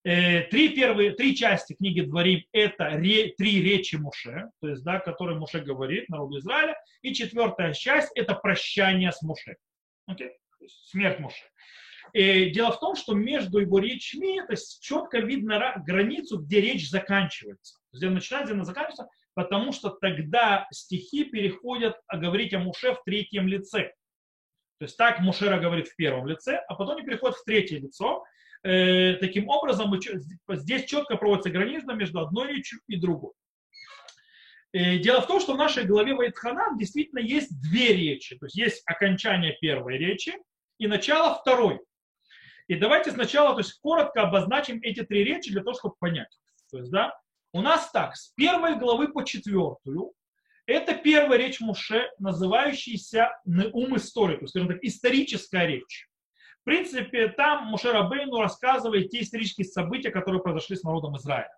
Э, 0.05 0.43
три 0.43 0.71
первые, 0.71 1.13
три 1.13 1.37
части 1.37 1.75
книги 1.75 2.01
Дворим– 2.01 2.45
это 2.53 2.89
ре, 2.91 3.35
три 3.39 3.63
речи 3.63 3.95
Муше, 3.95 4.51
то 4.61 4.69
есть, 4.69 4.83
да, 4.83 4.99
которые 4.99 5.39
Муше 5.39 5.61
говорит 5.61 6.09
народу 6.09 6.39
Израиля, 6.39 6.77
и 7.03 7.15
четвертая 7.15 7.73
часть– 7.73 8.11
это 8.17 8.35
прощание 8.35 9.13
с 9.13 9.23
Муше, 9.23 9.57
okay? 10.11 10.33
смерть 10.89 11.21
Муше. 11.21 11.45
И 12.13 12.51
дело 12.51 12.73
в 12.73 12.81
том, 12.81 12.97
что 12.97 13.15
между 13.15 13.59
его 13.59 13.79
речами 13.79 14.45
то 14.45 14.53
есть, 14.53 14.83
четко 14.83 15.19
видно 15.19 15.81
границу, 15.87 16.39
где 16.39 16.61
речь 16.61 16.91
заканчивается. 16.91 17.79
Где 17.93 18.07
она 18.07 18.17
начинается, 18.17 18.53
где 18.53 18.55
она 18.55 18.65
заканчивается, 18.65 19.09
потому 19.35 19.73
что 19.73 19.91
тогда 19.91 20.67
стихи 20.73 21.25
переходят 21.25 21.97
а 22.09 22.17
говорить 22.17 22.53
о 22.55 22.59
Муше 22.59 22.95
в 22.95 23.03
третьем 23.05 23.47
лице. 23.47 23.93
То 24.79 24.87
есть 24.87 24.97
так 24.97 25.21
Мушера 25.21 25.61
говорит 25.61 25.87
в 25.87 25.95
первом 25.95 26.27
лице, 26.27 26.57
а 26.67 26.75
потом 26.75 26.97
они 26.97 27.07
переходят 27.07 27.37
в 27.37 27.45
третье 27.45 27.79
лицо, 27.79 28.25
Э, 28.65 29.15
таким 29.15 29.49
образом, 29.49 29.93
здесь 30.51 30.85
четко 30.85 31.17
проводится 31.17 31.51
граница 31.51 31.95
между 31.95 32.21
одной 32.21 32.55
речью 32.55 32.81
и 32.87 32.97
другой. 32.97 33.33
Э, 34.73 34.99
дело 34.99 35.21
в 35.21 35.27
том, 35.27 35.41
что 35.41 35.55
в 35.55 35.59
нашей 35.59 35.85
главе 35.85 36.15
Вайтханан 36.15 36.79
действительно 36.79 37.19
есть 37.19 37.61
две 37.61 37.93
речи. 37.93 38.37
То 38.39 38.47
есть 38.47 38.57
есть 38.57 38.83
окончание 38.87 39.57
первой 39.61 39.99
речи 39.99 40.35
и 40.79 40.87
начало 40.87 41.35
второй. 41.35 41.81
И 42.69 42.77
давайте 42.77 43.11
сначала 43.11 43.53
то 43.53 43.59
есть, 43.59 43.79
коротко 43.81 44.23
обозначим 44.23 44.81
эти 44.83 45.03
три 45.03 45.25
речи 45.25 45.51
для 45.51 45.63
того, 45.63 45.75
чтобы 45.75 45.95
понять. 45.99 46.35
То 46.71 46.79
есть, 46.79 46.91
да, 46.91 47.13
У 47.55 47.61
нас 47.61 47.91
так, 47.91 48.17
с 48.17 48.29
первой 48.29 48.79
главы 48.79 49.13
по 49.13 49.25
четвертую, 49.25 50.15
это 50.65 50.95
первая 50.95 51.39
речь 51.39 51.61
Муше, 51.61 52.11
называющаяся 52.19 53.39
Неум 53.45 53.97
истории, 53.97 54.37
то 54.37 54.43
есть, 54.43 54.51
скажем 54.51 54.69
так, 54.69 54.79
историческая 54.83 55.67
речь. 55.67 56.09
В 56.63 56.65
принципе, 56.65 57.29
там 57.29 57.67
Муше 57.67 57.91
Рабейну 57.91 58.41
рассказывает 58.41 59.11
те 59.11 59.23
исторические 59.23 59.65
события, 59.65 60.11
которые 60.11 60.41
произошли 60.41 60.77
с 60.77 60.85
народом 60.85 61.17
Израиля. 61.17 61.51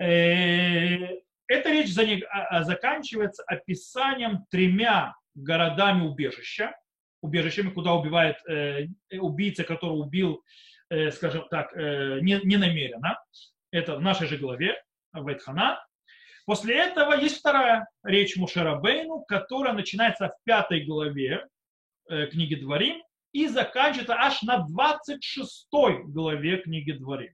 Э, 0.00 1.20
эта 1.46 1.70
речь 1.70 1.96
а, 1.96 2.58
а, 2.58 2.64
заканчивается 2.64 3.44
описанием 3.46 4.44
тремя 4.50 5.14
городами 5.36 6.06
убежища, 6.06 6.74
убежищами, 7.20 7.70
куда 7.70 7.92
убивает 7.94 8.36
э, 8.48 8.86
убийца, 9.18 9.62
который 9.62 10.00
убил, 10.00 10.42
э, 10.90 11.12
скажем 11.12 11.46
так, 11.48 11.72
э, 11.76 12.18
не, 12.20 12.40
не. 12.42 12.94
Это 13.70 13.96
в 13.96 14.00
нашей 14.00 14.26
же 14.26 14.36
главе, 14.36 14.82
Вайтхана. 15.12 15.78
После 16.44 16.76
этого 16.76 17.12
есть 17.12 17.38
вторая 17.38 17.86
речь 18.02 18.36
Мушера 18.36 18.76
Бейну, 18.76 19.20
которая 19.28 19.74
начинается 19.74 20.28
в 20.28 20.44
пятой 20.44 20.84
главе 20.84 21.46
книги 22.08 22.56
Дворим 22.56 23.00
и 23.32 23.48
заканчивается 23.48 24.14
аж 24.14 24.42
на 24.42 24.58
26 24.58 25.68
главе 26.04 26.58
книги 26.58 26.92
Дворим. 26.92 27.32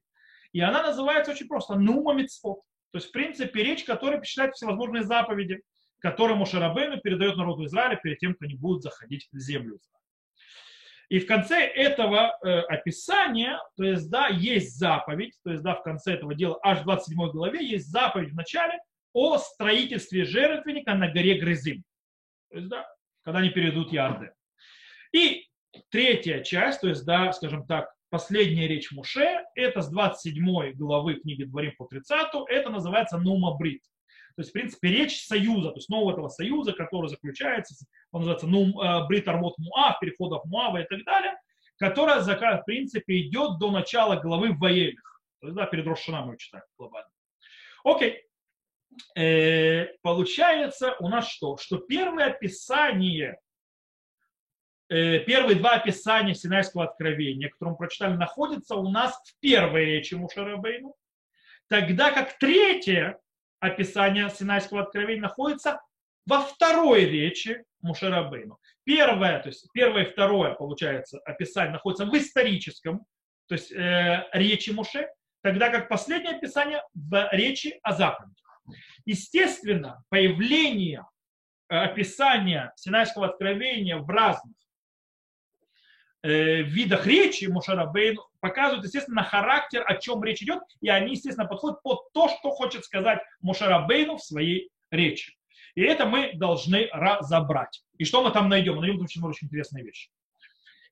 И 0.53 0.61
она 0.61 0.83
называется 0.83 1.33
очень 1.33 1.49
просто 1.49 1.75
«Нума 1.75 2.15
Мицвот». 2.15 2.61
То 2.93 2.99
есть, 2.99 3.09
в 3.09 3.13
принципе, 3.13 3.63
речь, 3.63 3.85
которая 3.85 4.19
перечисляет 4.19 4.55
всевозможные 4.55 5.03
заповеди, 5.03 5.61
которые 6.01 6.37
Мушарабейну 6.37 7.01
передает 7.01 7.37
народу 7.37 7.67
Израиля 7.67 7.97
перед 7.97 8.19
тем, 8.19 8.33
как 8.33 8.43
они 8.43 8.55
будут 8.55 8.83
заходить 8.83 9.29
в 9.33 9.39
землю. 9.39 9.79
И 11.09 11.21
в 11.21 11.27
конце 11.27 11.61
этого 11.61 12.37
э, 12.43 12.61
описания, 12.61 13.59
то 13.77 13.85
есть, 13.85 14.11
да, 14.11 14.29
есть 14.29 14.79
заповедь, 14.79 15.35
то 15.43 15.51
есть, 15.51 15.63
да, 15.63 15.75
в 15.75 15.83
конце 15.83 16.15
этого 16.15 16.35
дела, 16.35 16.59
аж 16.63 16.81
в 16.81 16.85
27 16.85 17.31
главе, 17.31 17.67
есть 17.67 17.91
заповедь 17.91 18.33
в 18.33 18.37
начале 18.37 18.79
о 19.15 19.39
строительстве 19.39 20.25
жертвенника 20.25 20.95
на 20.95 21.11
горе 21.11 21.39
Грызим. 21.39 21.83
То 22.51 22.59
есть, 22.59 22.69
да, 22.69 22.87
когда 23.23 23.41
они 23.41 23.49
перейдут 23.49 23.91
Ярды. 23.91 24.33
И 25.13 25.48
третья 25.91 26.43
часть, 26.43 26.81
то 26.81 26.89
есть, 26.89 27.05
да, 27.05 27.33
скажем 27.33 27.67
так, 27.67 27.93
последняя 28.11 28.69
речь 28.69 28.91
Муше, 28.93 29.45
это 29.55 29.83
с 29.83 29.89
27 29.89 30.73
главы 30.73 31.15
книги 31.15 31.45
Дворим 31.45 31.75
по 31.77 31.87
30, 31.87 32.29
это 32.49 32.71
называется 32.71 33.19
Нума 33.19 33.57
Брит. 33.57 33.83
То 34.37 34.43
есть, 34.43 34.51
в 34.51 34.53
принципе, 34.53 34.89
речь 34.89 35.25
союза, 35.25 35.71
то 35.71 35.77
есть 35.79 35.89
нового 35.89 36.13
этого 36.13 36.29
союза, 36.29 36.73
который 36.73 37.09
заключается, 37.09 37.75
он 38.13 38.21
называется 38.21 38.47
ну, 38.47 38.81
э, 38.81 39.07
Брит 39.09 39.27
Армот 39.27 39.59
Муав, 39.59 39.99
переходов 39.99 40.45
Муава 40.45 40.79
и 40.81 40.85
так 40.85 41.05
далее, 41.05 41.35
которая, 41.77 42.21
в 42.21 42.65
принципе, 42.65 43.21
идет 43.23 43.59
до 43.59 43.71
начала 43.71 44.17
главы 44.17 44.53
Ваелих. 44.53 45.21
То 45.41 45.49
есть, 45.49 45.57
да, 45.57 45.67
перед 45.67 45.87
Рошана 45.87 46.25
мы 46.25 46.37
читаем 46.37 46.65
глобально. 46.77 47.11
Окей. 47.83 48.23
Э, 49.17 49.87
получается 50.03 50.95
у 51.01 51.09
нас 51.09 51.29
что? 51.29 51.57
Что 51.57 51.79
первое 51.79 52.27
описание, 52.27 53.39
первые 54.89 55.57
два 55.57 55.73
описания 55.73 56.35
Синайского 56.35 56.85
откровения, 56.85 57.49
которые 57.51 57.73
мы 57.73 57.79
прочитали, 57.79 58.15
находятся 58.15 58.75
у 58.77 58.89
нас 58.91 59.21
в 59.25 59.39
первой 59.41 59.85
речи 59.85 60.15
Мушарабейну, 60.15 60.95
тогда 61.69 62.11
как 62.11 62.39
третье 62.39 63.19
описание 63.61 64.31
Синайского 64.31 64.83
откровения 64.83 65.23
находится 65.23 65.81
во 66.27 66.41
второй 66.41 67.07
речи 67.07 67.65
Мушерабейну. 67.81 68.59
Первое, 68.85 69.41
то 69.41 69.49
есть 69.49 69.67
первое 69.73 70.05
и 70.05 70.11
второе, 70.11 70.55
получается, 70.55 71.19
описание 71.25 71.73
находится 71.73 72.07
в 72.07 72.17
историческом, 72.17 73.07
то 73.47 73.55
есть 73.55 73.73
э, 73.73 74.27
речи 74.33 74.71
Муше, 74.71 75.09
тогда 75.43 75.71
как 75.71 75.89
последнее 75.89 76.37
описание 76.37 76.83
в 76.95 77.29
речи 77.33 77.79
о 77.83 77.93
заповедях. 77.93 78.63
Естественно, 79.07 80.03
появление 80.11 81.07
э, 81.69 81.77
описания 81.77 82.73
Синайского 82.77 83.27
откровения 83.27 83.97
в 83.97 84.09
разных 84.09 84.55
э, 86.29 86.63
видах 86.63 87.07
речи 87.07 87.47
Мушарабейну 87.47 88.23
показывают, 88.41 88.85
естественно, 88.85 89.23
характер, 89.23 89.85
о 89.87 89.95
чем 89.97 90.23
речь 90.23 90.43
идет, 90.43 90.63
и 90.81 90.89
они, 90.89 91.13
естественно, 91.13 91.47
подходят 91.47 91.83
под 91.83 92.13
то, 92.13 92.29
что 92.29 92.51
хочет 92.51 92.85
сказать 92.85 93.21
Мушарабейну 93.41 94.17
в 94.17 94.23
своей 94.23 94.71
речи. 94.91 95.37
И 95.75 95.83
это 95.83 96.07
мы 96.07 96.33
должны 96.35 96.89
разобрать. 96.93 97.83
И 97.99 98.05
что 98.05 98.23
мы 98.23 98.31
там 98.31 98.49
найдем? 98.49 98.77
Мы 98.77 98.83
найдем 98.83 99.01
очень, 99.01 99.23
очень 99.23 99.47
интересные 99.47 99.85
вещи. 99.85 100.11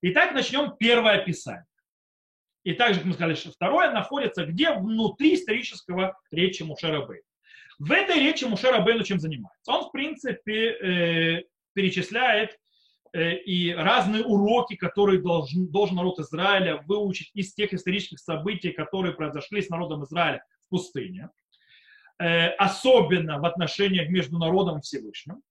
Итак, 0.02 0.32
начнем 0.32 0.76
первое 0.76 1.20
описание. 1.20 1.66
И 2.64 2.72
также, 2.72 3.00
как 3.00 3.06
мы 3.06 3.14
сказали, 3.14 3.34
что 3.34 3.52
второе 3.52 3.92
находится 3.92 4.44
где? 4.44 4.72
Внутри 4.72 5.34
исторического 5.34 6.18
речи 6.30 6.62
Мушарабейна. 6.62 7.22
В 7.78 7.92
этой 7.92 8.18
речи 8.20 8.44
Мушарабейну 8.44 9.04
чем 9.04 9.20
занимается? 9.20 9.70
Он, 9.70 9.84
в 9.84 9.92
принципе, 9.92 10.70
э, 10.70 11.42
перечисляет 11.74 12.58
и 13.16 13.72
разные 13.72 14.24
уроки, 14.24 14.76
которые 14.76 15.20
должен, 15.20 15.68
должен 15.68 15.96
народ 15.96 16.18
Израиля 16.18 16.82
выучить 16.86 17.30
из 17.34 17.54
тех 17.54 17.72
исторических 17.72 18.18
событий, 18.18 18.72
которые 18.72 19.14
произошли 19.14 19.62
с 19.62 19.70
народом 19.70 20.04
Израиля 20.04 20.44
в 20.66 20.68
пустыне, 20.68 21.30
э, 22.18 22.48
особенно 22.48 23.38
в 23.38 23.44
отношениях 23.44 24.08
между 24.10 24.38
народом 24.38 24.78
и 24.78 24.82
Всевышним. 24.82 25.42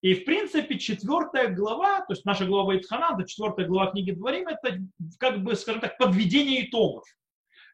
И, 0.00 0.14
в 0.14 0.24
принципе, 0.24 0.78
четвертая 0.78 1.48
глава, 1.48 2.00
то 2.00 2.12
есть 2.12 2.24
наша 2.24 2.44
глава 2.44 2.76
Итхана, 2.76 3.14
это 3.14 3.28
четвертая 3.28 3.66
глава 3.66 3.92
книги 3.92 4.10
Дворим, 4.10 4.48
это, 4.48 4.80
как 5.18 5.42
бы, 5.42 5.54
скажем 5.54 5.80
так, 5.80 5.96
подведение 5.96 6.68
итогов 6.68 7.04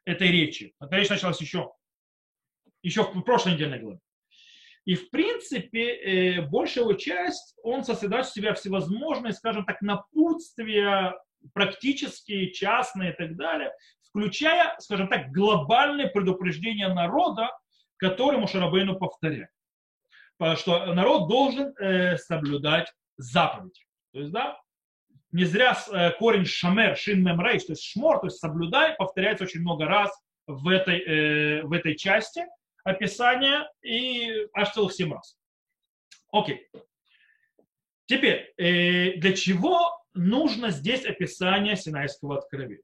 этой 0.05 0.27
речи. 0.27 0.75
Эта 0.79 0.95
речь 0.95 1.09
началась 1.09 1.41
еще, 1.41 1.71
еще 2.83 3.03
в 3.03 3.21
прошлой 3.21 3.53
недельной 3.53 3.79
главе. 3.79 3.99
И, 4.89 4.95
в 4.95 5.11
принципе, 5.11 5.97
э, 5.97 6.41
большая 6.41 6.83
его 6.83 6.93
часть, 6.93 7.53
он 7.61 7.83
сосредоточит 7.83 8.31
в 8.31 8.33
себя 8.33 8.53
всевозможные, 8.55 9.33
скажем 9.33 9.63
так, 9.63 9.83
напутствия, 9.83 11.13
практические, 11.53 12.51
частные 12.51 13.13
и 13.13 13.15
так 13.15 13.35
далее, 13.35 13.71
включая, 14.01 14.75
скажем 14.79 15.07
так, 15.07 15.29
глобальное 15.29 16.07
предупреждение 16.07 16.91
народа, 16.91 17.51
которое 17.97 18.39
Мушарабейну 18.39 18.97
повторяет. 18.97 19.51
Что 20.55 20.91
народ 20.95 21.29
должен 21.29 21.71
э, 21.77 22.17
соблюдать 22.17 22.91
заповеди. 23.15 23.85
То 24.11 24.21
есть, 24.21 24.31
да, 24.31 24.59
не 25.31 25.43
зря 25.43 25.77
э, 25.91 26.13
корень 26.17 26.45
шамер, 26.45 26.97
шин 26.97 27.23
мемрейш, 27.23 27.65
то 27.65 27.73
есть 27.73 27.83
шмор, 27.83 28.21
то 28.21 28.25
есть 28.25 28.39
соблюдай, 28.39 28.95
повторяется 28.95 29.43
очень 29.43 29.61
много 29.61 29.85
раз 29.85 30.09
в 30.47 30.67
этой, 30.67 31.61
в 31.61 31.73
этой 31.73 31.95
части– 31.95 32.43
описание 32.89 33.69
и 33.81 34.47
аж 34.53 34.71
целых 34.71 34.93
семь 34.93 35.13
раз. 35.13 35.37
Окей. 36.31 36.69
Теперь, 38.05 38.53
э, 38.57 39.17
для 39.17 39.33
чего 39.33 40.03
нужно 40.13 40.71
здесь 40.71 41.05
описание 41.05 41.75
Синайского 41.75 42.39
откровения? 42.39 42.83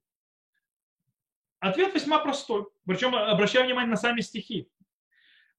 Ответ 1.60 1.96
весьма 1.96 2.20
простой. 2.20 2.66
Причем 2.86 3.16
обращаю 3.16 3.66
внимание 3.66 3.90
на 3.90 3.98
сами 3.98 4.22
стихи. 4.22 4.70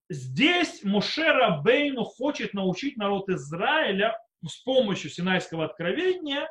Здесь 0.09 0.85
Мушера 0.85 1.61
Бейну 1.62 2.05
хочет 2.05 2.55
научить 2.55 2.97
народ 2.97 3.29
Израиля 3.29 4.17
с 4.47 4.57
помощью 4.59 5.11
Синайского 5.11 5.65
откровения 5.65 6.49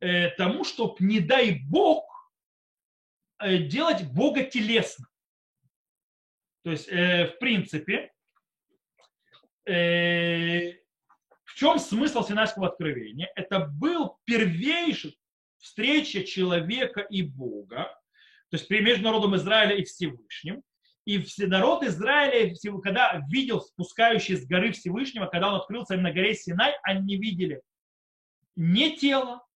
э, 0.00 0.30
тому, 0.30 0.62
чтобы, 0.62 0.94
не 1.00 1.18
дай 1.18 1.62
Бог, 1.68 2.04
э, 3.40 3.58
делать 3.58 4.04
Бога 4.12 4.44
телесно. 4.44 5.08
То 6.66 6.72
есть, 6.72 6.88
э, 6.88 7.28
в 7.28 7.38
принципе, 7.38 8.10
э, 9.66 10.72
в 11.44 11.54
чем 11.54 11.78
смысл 11.78 12.24
Синайского 12.24 12.66
откровения? 12.66 13.30
Это 13.36 13.60
был 13.60 14.18
первейший 14.24 15.16
встреча 15.58 16.24
человека 16.24 17.02
и 17.02 17.22
Бога, 17.22 17.84
то 18.50 18.56
есть 18.56 18.68
между 18.68 19.04
народом 19.04 19.36
Израиля 19.36 19.76
и 19.76 19.84
Всевышним. 19.84 20.64
И 21.04 21.24
народ 21.38 21.84
Израиля, 21.84 22.52
когда 22.82 23.22
видел 23.30 23.60
спускающий 23.60 24.34
с 24.34 24.44
горы 24.44 24.72
Всевышнего, 24.72 25.26
когда 25.26 25.50
он 25.50 25.60
открылся 25.60 25.96
на 25.96 26.10
горе 26.10 26.34
Синай, 26.34 26.74
они 26.82 27.14
не 27.14 27.16
видели 27.16 27.62
ни 28.56 28.88
тела, 28.88 29.46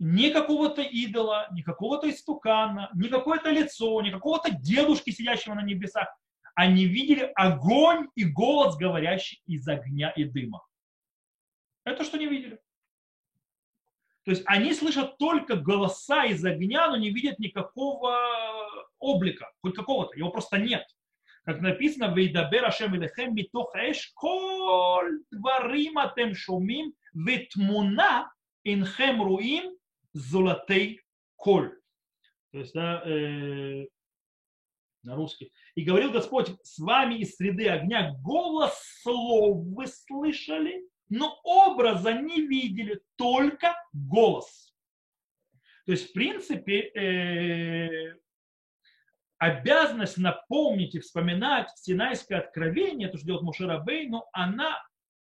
ни 0.00 0.30
какого-то 0.30 0.82
идола, 0.82 1.46
ни 1.52 1.62
какого-то 1.62 2.10
истукана, 2.10 2.90
ни 2.96 3.06
какое-то 3.06 3.50
лицо, 3.50 4.02
ни 4.02 4.10
какого-то 4.10 4.50
дедушки, 4.50 5.10
сидящего 5.10 5.54
на 5.54 5.62
небесах 5.62 6.08
они 6.54 6.86
видели 6.86 7.30
огонь 7.34 8.08
и 8.14 8.24
голос, 8.24 8.76
говорящий 8.76 9.42
из 9.46 9.66
огня 9.68 10.10
и 10.10 10.24
дыма. 10.24 10.64
Это 11.84 12.04
что 12.04 12.16
не 12.16 12.26
видели. 12.26 12.58
То 14.24 14.30
есть 14.30 14.42
они 14.46 14.72
слышат 14.72 15.18
только 15.18 15.56
голоса 15.56 16.24
из 16.24 16.44
огня, 16.44 16.88
но 16.88 16.96
не 16.96 17.10
видят 17.10 17.38
никакого 17.38 18.18
облика, 18.98 19.52
хоть 19.60 19.74
какого-то, 19.74 20.16
его 20.16 20.30
просто 20.30 20.58
нет. 20.58 20.84
Как 21.44 21.60
написано, 21.60 22.14
«Вейдабер 22.14 22.64
Ашем 22.64 22.96
Илехем 22.96 23.34
митох 23.34 23.74
эш 23.76 24.12
коль 24.14 25.20
дворим 25.30 25.98
атем 25.98 26.34
шумим 26.34 26.94
ветмуна 27.12 28.32
инхем 28.62 29.22
руим 29.22 29.76
золотей 30.14 31.02
коль». 31.36 31.78
То 32.50 32.58
есть, 32.58 32.72
да, 32.72 33.02
э, 33.04 33.88
на 35.04 35.16
русский. 35.16 35.52
И 35.74 35.82
говорил 35.82 36.10
Господь 36.10 36.50
с 36.62 36.78
вами 36.78 37.16
из 37.16 37.36
среды 37.36 37.68
огня, 37.68 38.14
голос 38.22 38.72
слов 39.02 39.64
вы 39.66 39.86
слышали, 39.86 40.88
но 41.08 41.38
образа 41.44 42.12
не 42.12 42.46
видели, 42.46 43.00
только 43.16 43.74
голос. 43.92 44.74
То 45.86 45.92
есть, 45.92 46.10
в 46.10 46.12
принципе, 46.12 46.80
э, 46.80 48.16
обязанность 49.38 50.16
напомнить 50.16 50.94
и 50.94 51.00
вспоминать 51.00 51.70
Синайское 51.76 52.40
откровение, 52.40 53.08
то, 53.08 53.18
что 53.18 53.26
делает 53.26 53.44
Мушерабей, 53.44 54.08
но 54.08 54.26
она 54.32 54.82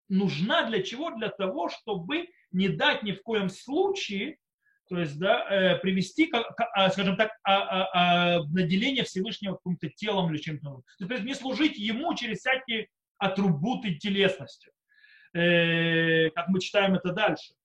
нужна 0.07 0.69
для 0.69 0.83
чего? 0.83 1.11
Для 1.11 1.29
того, 1.29 1.69
чтобы 1.69 2.29
не 2.51 2.69
дать 2.69 3.01
ни 3.03 3.13
в 3.13 3.23
коем 3.23 3.49
случае 3.49 4.37
то 4.87 4.99
есть, 4.99 5.17
да, 5.17 5.45
э, 5.49 5.79
привести, 5.79 6.31
а, 6.73 6.89
скажем 6.91 7.17
так, 7.17 7.31
а, 7.43 8.37
а, 8.37 8.43
наделение 8.49 9.03
Всевышнего 9.03 9.55
каким-то 9.55 9.89
телом 9.89 10.31
или 10.31 10.39
чем-то. 10.39 10.81
То 10.99 11.13
есть 11.13 11.25
не 11.25 11.33
служить 11.33 11.77
ему 11.77 12.13
через 12.13 12.39
всякие 12.39 12.89
атрибуты 13.17 13.95
телесности. 13.95 14.71
Э, 15.33 16.29
как 16.31 16.49
мы 16.49 16.59
читаем 16.61 16.93
это 16.93 17.11
дальше. 17.11 17.55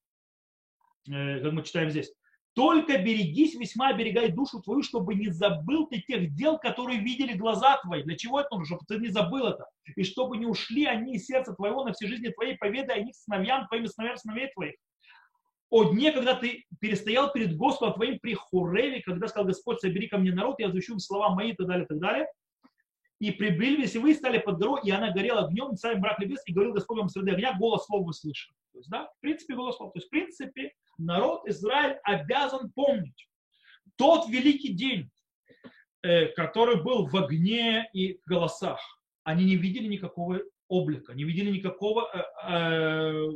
Э, 1.11 1.41
как 1.41 1.53
мы 1.53 1.63
читаем 1.63 1.91
здесь. 1.91 2.11
Только 2.55 2.99
берегись, 2.99 3.55
весьма 3.55 3.89
оберегай 3.89 4.33
душу 4.33 4.61
твою, 4.61 4.83
чтобы 4.83 5.15
не 5.15 5.29
забыл 5.29 5.87
ты 5.87 6.01
тех 6.01 6.35
дел, 6.35 6.59
которые 6.59 7.01
видели 7.01 7.35
глаза 7.37 7.79
твои. 7.83 8.03
Для 8.03 8.17
чего 8.17 8.41
это 8.41 8.49
нужно? 8.57 8.65
Чтобы 8.65 8.83
ты 8.89 8.99
не 8.99 9.13
забыл 9.13 9.47
это. 9.47 9.67
И 9.95 10.03
чтобы 10.03 10.37
не 10.37 10.47
ушли 10.47 10.87
они 10.87 11.15
из 11.15 11.27
сердца 11.27 11.53
твоего 11.53 11.85
на 11.85 11.93
всей 11.93 12.09
жизни 12.09 12.31
твоей, 12.31 12.57
поведай 12.57 13.01
о 13.01 13.05
них 13.05 13.15
сыновьям 13.15 13.69
твоим 13.69 13.85
и 13.85 13.89
сыновьям 13.89 14.17
сыновей 14.17 14.51
твоих 14.53 14.75
о 15.71 15.85
дне, 15.85 16.13
когда 16.13 16.35
ты 16.35 16.67
перестоял 16.81 17.33
перед 17.33 17.57
Господом 17.57 17.95
твоим 17.95 18.19
при 18.19 18.35
Хуреве, 18.35 19.03
когда 19.03 19.29
сказал 19.29 19.47
Господь, 19.47 19.81
собери 19.81 20.09
ко 20.09 20.19
мне 20.19 20.33
народ, 20.33 20.57
я 20.59 20.67
возвещу 20.67 20.95
им 20.95 20.99
слова 20.99 21.35
мои 21.35 21.53
и 21.53 21.57
так 21.57 21.67
далее, 21.67 21.85
и 21.85 21.89
так 21.89 21.99
далее. 21.99 22.27
И 23.21 23.31
приблизились, 23.31 23.95
и 23.95 23.99
вы 23.99 24.15
стали 24.15 24.39
под 24.39 24.59
горой, 24.59 24.81
и 24.83 24.91
она 24.91 25.13
горела 25.13 25.47
огнем, 25.47 25.77
царь 25.77 25.99
брак 25.99 26.19
небес, 26.19 26.43
и 26.47 26.53
говорил 26.53 26.73
Господь 26.73 26.99
вам 26.99 27.09
среди 27.09 27.31
огня, 27.31 27.57
голос 27.59 27.85
слов 27.85 28.07
вы 28.07 28.13
слышали. 28.13 28.55
То 28.73 28.79
есть, 28.79 28.91
да, 28.91 29.07
в 29.07 29.21
принципе, 29.21 29.55
голос 29.55 29.77
слов. 29.77 29.93
То 29.93 29.99
есть, 29.99 30.09
в 30.09 30.11
принципе, 30.11 30.73
народ 30.99 31.47
Израиль 31.47 31.99
обязан 32.03 32.73
помнить 32.73 33.29
тот 33.97 34.29
великий 34.29 34.73
день, 34.73 35.11
э, 36.03 36.27
который 36.29 36.83
был 36.83 37.07
в 37.07 37.17
огне 37.17 37.89
и 37.93 38.19
голосах. 38.27 38.81
Они 39.23 39.45
не 39.45 39.57
видели 39.57 39.87
никакого 39.87 40.41
облика, 40.69 41.13
не 41.13 41.25
видели 41.25 41.51
никакого 41.51 42.09
э, 42.15 42.21
Э, 42.49 43.29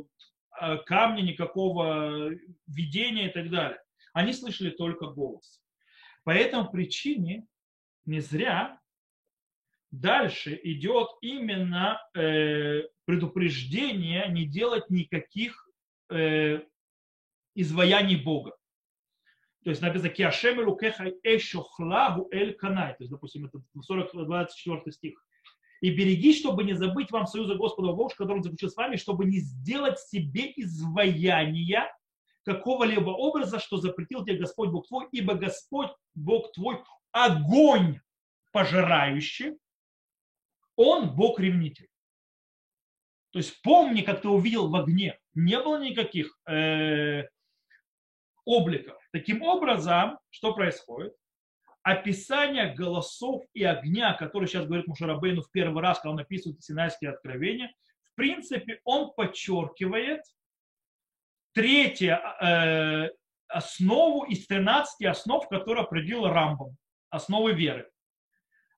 камня, 0.85 1.21
никакого 1.21 2.31
видения 2.67 3.29
и 3.29 3.33
так 3.33 3.49
далее. 3.49 3.79
Они 4.13 4.33
слышали 4.33 4.69
только 4.69 5.07
голос. 5.07 5.61
По 6.23 6.31
этой 6.31 6.63
причине 6.71 7.47
не 8.05 8.19
зря 8.19 8.79
дальше 9.91 10.59
идет 10.63 11.09
именно 11.21 12.01
э, 12.13 12.83
предупреждение 13.05 14.27
не 14.29 14.45
делать 14.45 14.89
никаких 14.89 15.69
э, 16.09 16.61
изваяний 17.55 18.21
Бога. 18.21 18.55
То 19.63 19.71
есть 19.71 19.81
написано 19.81 20.09
«Киашем 20.09 20.59
рукеха 20.59 21.11
эшохлагу 21.23 22.29
эль 22.31 22.53
канай». 22.53 22.91
То 22.93 23.03
есть, 23.03 23.11
допустим, 23.11 23.45
это 23.45 23.61
40, 23.81 24.11
24 24.13 24.91
стих. 24.91 25.25
И 25.85 25.91
берегись, 25.91 26.39
чтобы 26.39 26.63
не 26.63 26.73
забыть 26.73 27.11
вам 27.11 27.27
союза 27.27 27.53
Господа 27.53 27.91
Бога, 27.91 28.11
который 28.15 28.37
он 28.37 28.43
заключил 28.43 28.71
с 28.71 28.75
вами, 28.75 28.95
чтобы 28.95 29.25
не 29.25 29.37
сделать 29.37 29.99
себе 29.99 30.51
изваяния 30.55 31.95
какого-либо 32.43 33.11
образа, 33.11 33.59
что 33.59 33.77
запретил 33.77 34.25
тебе 34.25 34.37
Господь 34.37 34.69
Бог 34.69 34.87
твой, 34.87 35.07
ибо 35.11 35.35
Господь 35.35 35.91
Бог 36.15 36.51
твой 36.53 36.83
огонь 37.11 37.99
пожирающий, 38.51 39.59
он 40.75 41.15
Бог 41.15 41.39
ревнитель. 41.39 41.87
То 43.29 43.37
есть 43.37 43.61
помни, 43.61 44.01
как 44.01 44.23
ты 44.23 44.27
увидел 44.27 44.71
в 44.71 44.75
огне, 44.75 45.19
не 45.35 45.59
было 45.59 45.79
никаких 45.79 46.35
э, 46.49 47.25
обликов. 48.43 48.99
Таким 49.11 49.43
образом, 49.43 50.17
что 50.31 50.51
происходит? 50.55 51.13
Описание 51.85 52.73
голосов 52.73 53.43
и 53.53 53.63
огня, 53.63 54.15
который 54.15 54.47
сейчас 54.47 54.65
говорит 54.65 54.87
Мушарабейну 54.87 55.43
в 55.43 55.51
первый 55.51 55.83
раз, 55.83 55.99
когда 55.99 56.13
он 56.13 56.19
описывает 56.19 56.63
Синайские 56.63 57.11
откровения, 57.11 57.71
в 58.11 58.15
принципе, 58.15 58.81
он 58.85 59.13
подчеркивает 59.13 60.21
третью 61.53 62.17
э, 62.41 63.11
основу 63.47 64.23
из 64.23 64.47
13 64.47 65.05
основ, 65.05 65.47
которые 65.47 65.83
определил 65.83 66.25
Рамбом, 66.25 66.75
основы 67.11 67.53
веры. 67.53 67.87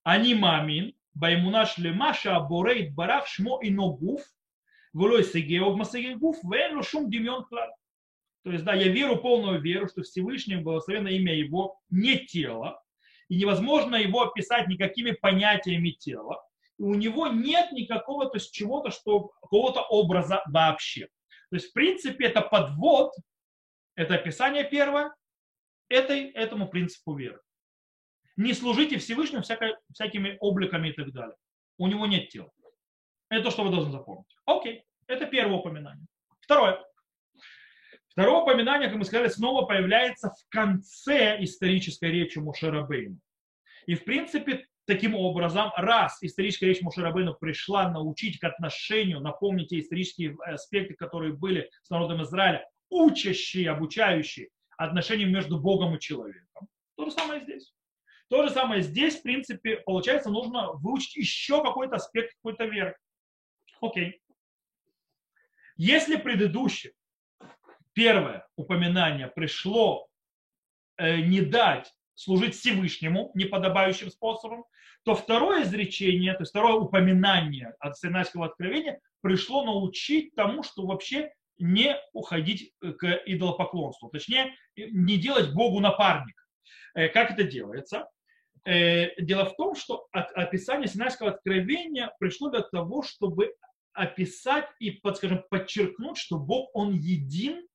Они 0.03 0.35
мамин, 0.35 0.93
баймуна 1.13 1.65
шлема, 1.65 2.13
шаборейт 2.13 2.93
барах, 2.93 3.25
шмо 3.25 3.61
и 3.61 3.69
ногуф, 3.69 4.21
влой 4.91 5.23
сегеог 5.23 5.77
масегегуф, 5.77 6.43
вен 6.43 6.83
шум 6.83 7.09
демьон 7.09 7.45
клад. 7.45 7.71
То 8.43 8.51
есть, 8.51 8.65
да, 8.65 8.73
я 8.73 8.91
веру, 8.91 9.15
полную 9.15 9.61
веру, 9.61 9.87
что 9.87 10.03
Всевышний, 10.03 10.57
благословенное 10.57 11.13
имя 11.13 11.33
Его, 11.33 11.79
не 11.89 12.17
тело, 12.17 12.81
и 13.29 13.37
невозможно 13.37 13.95
его 13.95 14.21
описать 14.21 14.67
никакими 14.67 15.11
понятиями 15.11 15.91
тела. 15.91 16.43
И 16.77 16.83
у 16.83 16.93
него 16.93 17.27
нет 17.27 17.71
никакого, 17.71 18.29
то 18.29 18.37
есть 18.37 18.53
чего-то, 18.53 18.91
что, 18.91 19.29
какого-то 19.41 19.81
образа 19.81 20.43
вообще. 20.47 21.07
То 21.49 21.55
есть, 21.55 21.69
в 21.69 21.73
принципе, 21.73 22.27
это 22.27 22.41
подвод, 22.41 23.11
это 23.95 24.15
описание 24.15 24.63
первое, 24.63 25.13
этой, 25.89 26.29
этому 26.31 26.67
принципу 26.67 27.15
веры. 27.15 27.41
Не 28.35 28.53
служите 28.53 28.99
Всевышнему 28.99 29.41
всякой, 29.41 29.75
всякими 29.93 30.37
обликами 30.39 30.89
и 30.89 30.93
так 30.93 31.11
далее. 31.11 31.35
У 31.77 31.87
него 31.87 32.05
нет 32.05 32.29
тела. 32.29 32.51
Это 33.29 33.45
то, 33.45 33.51
что 33.51 33.63
вы 33.63 33.71
должны 33.71 33.91
запомнить. 33.91 34.27
Окей, 34.45 34.83
это 35.07 35.25
первое 35.25 35.57
упоминание. 35.57 36.05
Второе. 36.41 36.83
Второе 38.17 38.41
упоминание, 38.41 38.89
как 38.89 38.97
мы 38.97 39.05
сказали, 39.05 39.27
снова 39.27 39.67
появляется 39.67 40.31
в 40.31 40.49
конце 40.49 41.37
исторической 41.43 42.09
речи 42.09 42.39
Мушерабейну. 42.39 43.19
И, 43.85 43.93
в 43.93 44.05
принципе, 44.05 44.65
таким 44.85 45.13
образом, 45.13 45.71
раз 45.77 46.17
историческая 46.23 46.65
речь 46.65 46.81
Мушерабейну 46.81 47.35
пришла 47.35 47.91
научить 47.91 48.39
к 48.39 48.43
отношению, 48.43 49.19
напомнить 49.19 49.67
те 49.69 49.81
исторические 49.81 50.35
аспекты, 50.43 50.95
которые 50.95 51.33
были 51.33 51.69
с 51.83 51.91
народом 51.91 52.23
Израиля, 52.23 52.67
учащие, 52.89 53.69
обучающие 53.69 54.49
отношениям 54.79 55.31
между 55.31 55.59
Богом 55.59 55.95
и 55.95 55.99
человеком. 55.99 56.67
То 56.95 57.05
же 57.05 57.11
самое 57.11 57.43
здесь. 57.43 57.71
То 58.29 58.41
же 58.41 58.49
самое 58.49 58.81
здесь, 58.81 59.17
в 59.17 59.21
принципе, 59.21 59.77
получается, 59.85 60.31
нужно 60.31 60.71
выучить 60.71 61.17
еще 61.17 61.61
какой-то 61.61 61.97
аспект 61.97 62.33
какой-то 62.37 62.65
веры. 62.65 62.97
Окей. 63.79 64.19
Если 65.75 66.15
предыдущее 66.15 66.93
первое 67.97 68.45
упоминание 68.55 69.25
пришло 69.25 70.07
э, 70.97 71.17
не 71.21 71.41
дать 71.41 71.91
служить 72.13 72.53
Всевышнему 72.53 73.31
неподобающим 73.33 74.11
способом, 74.11 74.65
то 75.03 75.15
второе 75.15 75.63
изречение, 75.63 76.33
то 76.33 76.43
есть 76.43 76.51
второе 76.51 76.75
упоминание 76.75 77.73
от 77.79 77.97
Синайского 77.97 78.45
откровения 78.45 78.99
пришло 79.21 79.65
научить 79.65 80.35
тому, 80.35 80.61
что 80.61 80.85
вообще 80.85 81.33
не 81.57 81.97
уходить 82.13 82.71
к 82.79 83.23
идолопоклонству, 83.25 84.09
точнее, 84.09 84.53
не 84.75 85.17
делать 85.17 85.51
Богу 85.55 85.79
напарник. 85.79 86.35
Э, 86.93 87.07
как 87.09 87.31
это 87.31 87.45
делается? 87.45 88.07
Э, 88.63 89.19
дело 89.19 89.45
в 89.45 89.55
том, 89.55 89.73
что 89.73 90.05
описание 90.11 90.87
Синайского 90.87 91.31
откровения 91.31 92.13
пришло 92.19 92.51
для 92.51 92.61
того, 92.61 93.01
чтобы 93.01 93.55
описать 93.93 94.69
и, 94.79 95.01
скажем, 95.15 95.43
подчеркнуть, 95.49 96.17
что 96.19 96.37
Бог, 96.37 96.69
Он 96.75 96.93
един, 96.93 97.67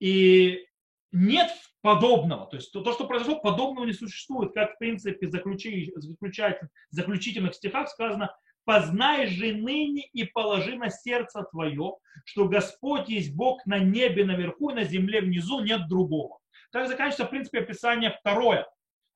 и 0.00 0.66
нет 1.12 1.50
подобного. 1.80 2.46
То 2.46 2.56
есть 2.56 2.72
то, 2.72 2.82
то, 2.82 2.92
что 2.92 3.06
произошло, 3.06 3.40
подобного 3.40 3.86
не 3.86 3.92
существует. 3.92 4.52
Как 4.52 4.74
в 4.74 4.78
принципе 4.78 5.26
заключи, 5.26 5.92
заключать, 5.96 6.60
заключительных 6.90 7.54
стихах 7.54 7.88
сказано, 7.88 8.34
познай 8.64 9.26
же 9.26 9.54
ныне 9.54 10.08
и 10.12 10.24
положи 10.24 10.76
на 10.76 10.90
сердце 10.90 11.42
твое, 11.50 11.96
что 12.24 12.48
Господь 12.48 13.08
есть 13.08 13.34
Бог 13.34 13.64
на 13.64 13.78
небе 13.78 14.24
наверху 14.24 14.70
и 14.70 14.74
на 14.74 14.84
земле 14.84 15.22
внизу, 15.22 15.60
нет 15.60 15.88
другого. 15.88 16.38
Так 16.70 16.86
заканчивается, 16.86 17.24
в 17.24 17.30
принципе, 17.30 17.60
описание 17.60 18.10
второе 18.10 18.66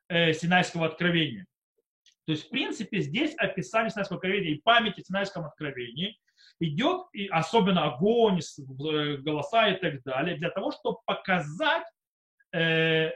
э, 0.08 0.32
Синайского 0.32 0.86
откровения. 0.86 1.46
То 2.24 2.32
есть, 2.32 2.46
в 2.46 2.50
принципе, 2.50 3.00
здесь 3.00 3.34
описание 3.36 3.90
Синайского 3.90 4.16
откровения 4.16 4.52
и 4.52 4.60
памяти 4.62 5.00
о 5.00 5.04
Синайском 5.04 5.44
откровении 5.44 6.18
идет, 6.60 7.06
и 7.12 7.26
особенно 7.28 7.92
огонь, 7.92 8.38
э, 8.40 9.16
голоса 9.18 9.68
и 9.68 9.80
так 9.80 10.02
далее, 10.02 10.36
для 10.36 10.50
того, 10.50 10.70
чтобы 10.72 10.98
показать 11.04 11.86
э, 12.54 13.10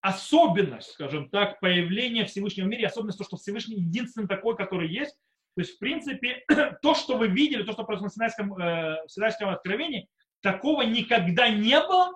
особенность, 0.00 0.92
скажем 0.92 1.30
так, 1.30 1.60
появления 1.60 2.24
Всевышнего 2.24 2.66
в 2.66 2.68
мире, 2.68 2.86
особенность 2.86 3.18
то, 3.18 3.24
что 3.24 3.36
Всевышний 3.36 3.76
единственный 3.76 4.26
такой, 4.26 4.56
который 4.56 4.88
есть. 4.88 5.16
То 5.54 5.60
есть, 5.60 5.76
в 5.76 5.78
принципе, 5.78 6.44
то, 6.82 6.94
что 6.94 7.16
вы 7.16 7.28
видели, 7.28 7.62
то, 7.62 7.72
что 7.72 7.84
происходит 7.84 8.12
в 8.12 8.16
Синайском, 8.16 8.54
э, 8.54 9.04
в 9.06 9.08
Синайском 9.08 9.50
откровении, 9.50 10.08
такого 10.40 10.82
никогда 10.82 11.48
не 11.48 11.80
было, 11.80 12.12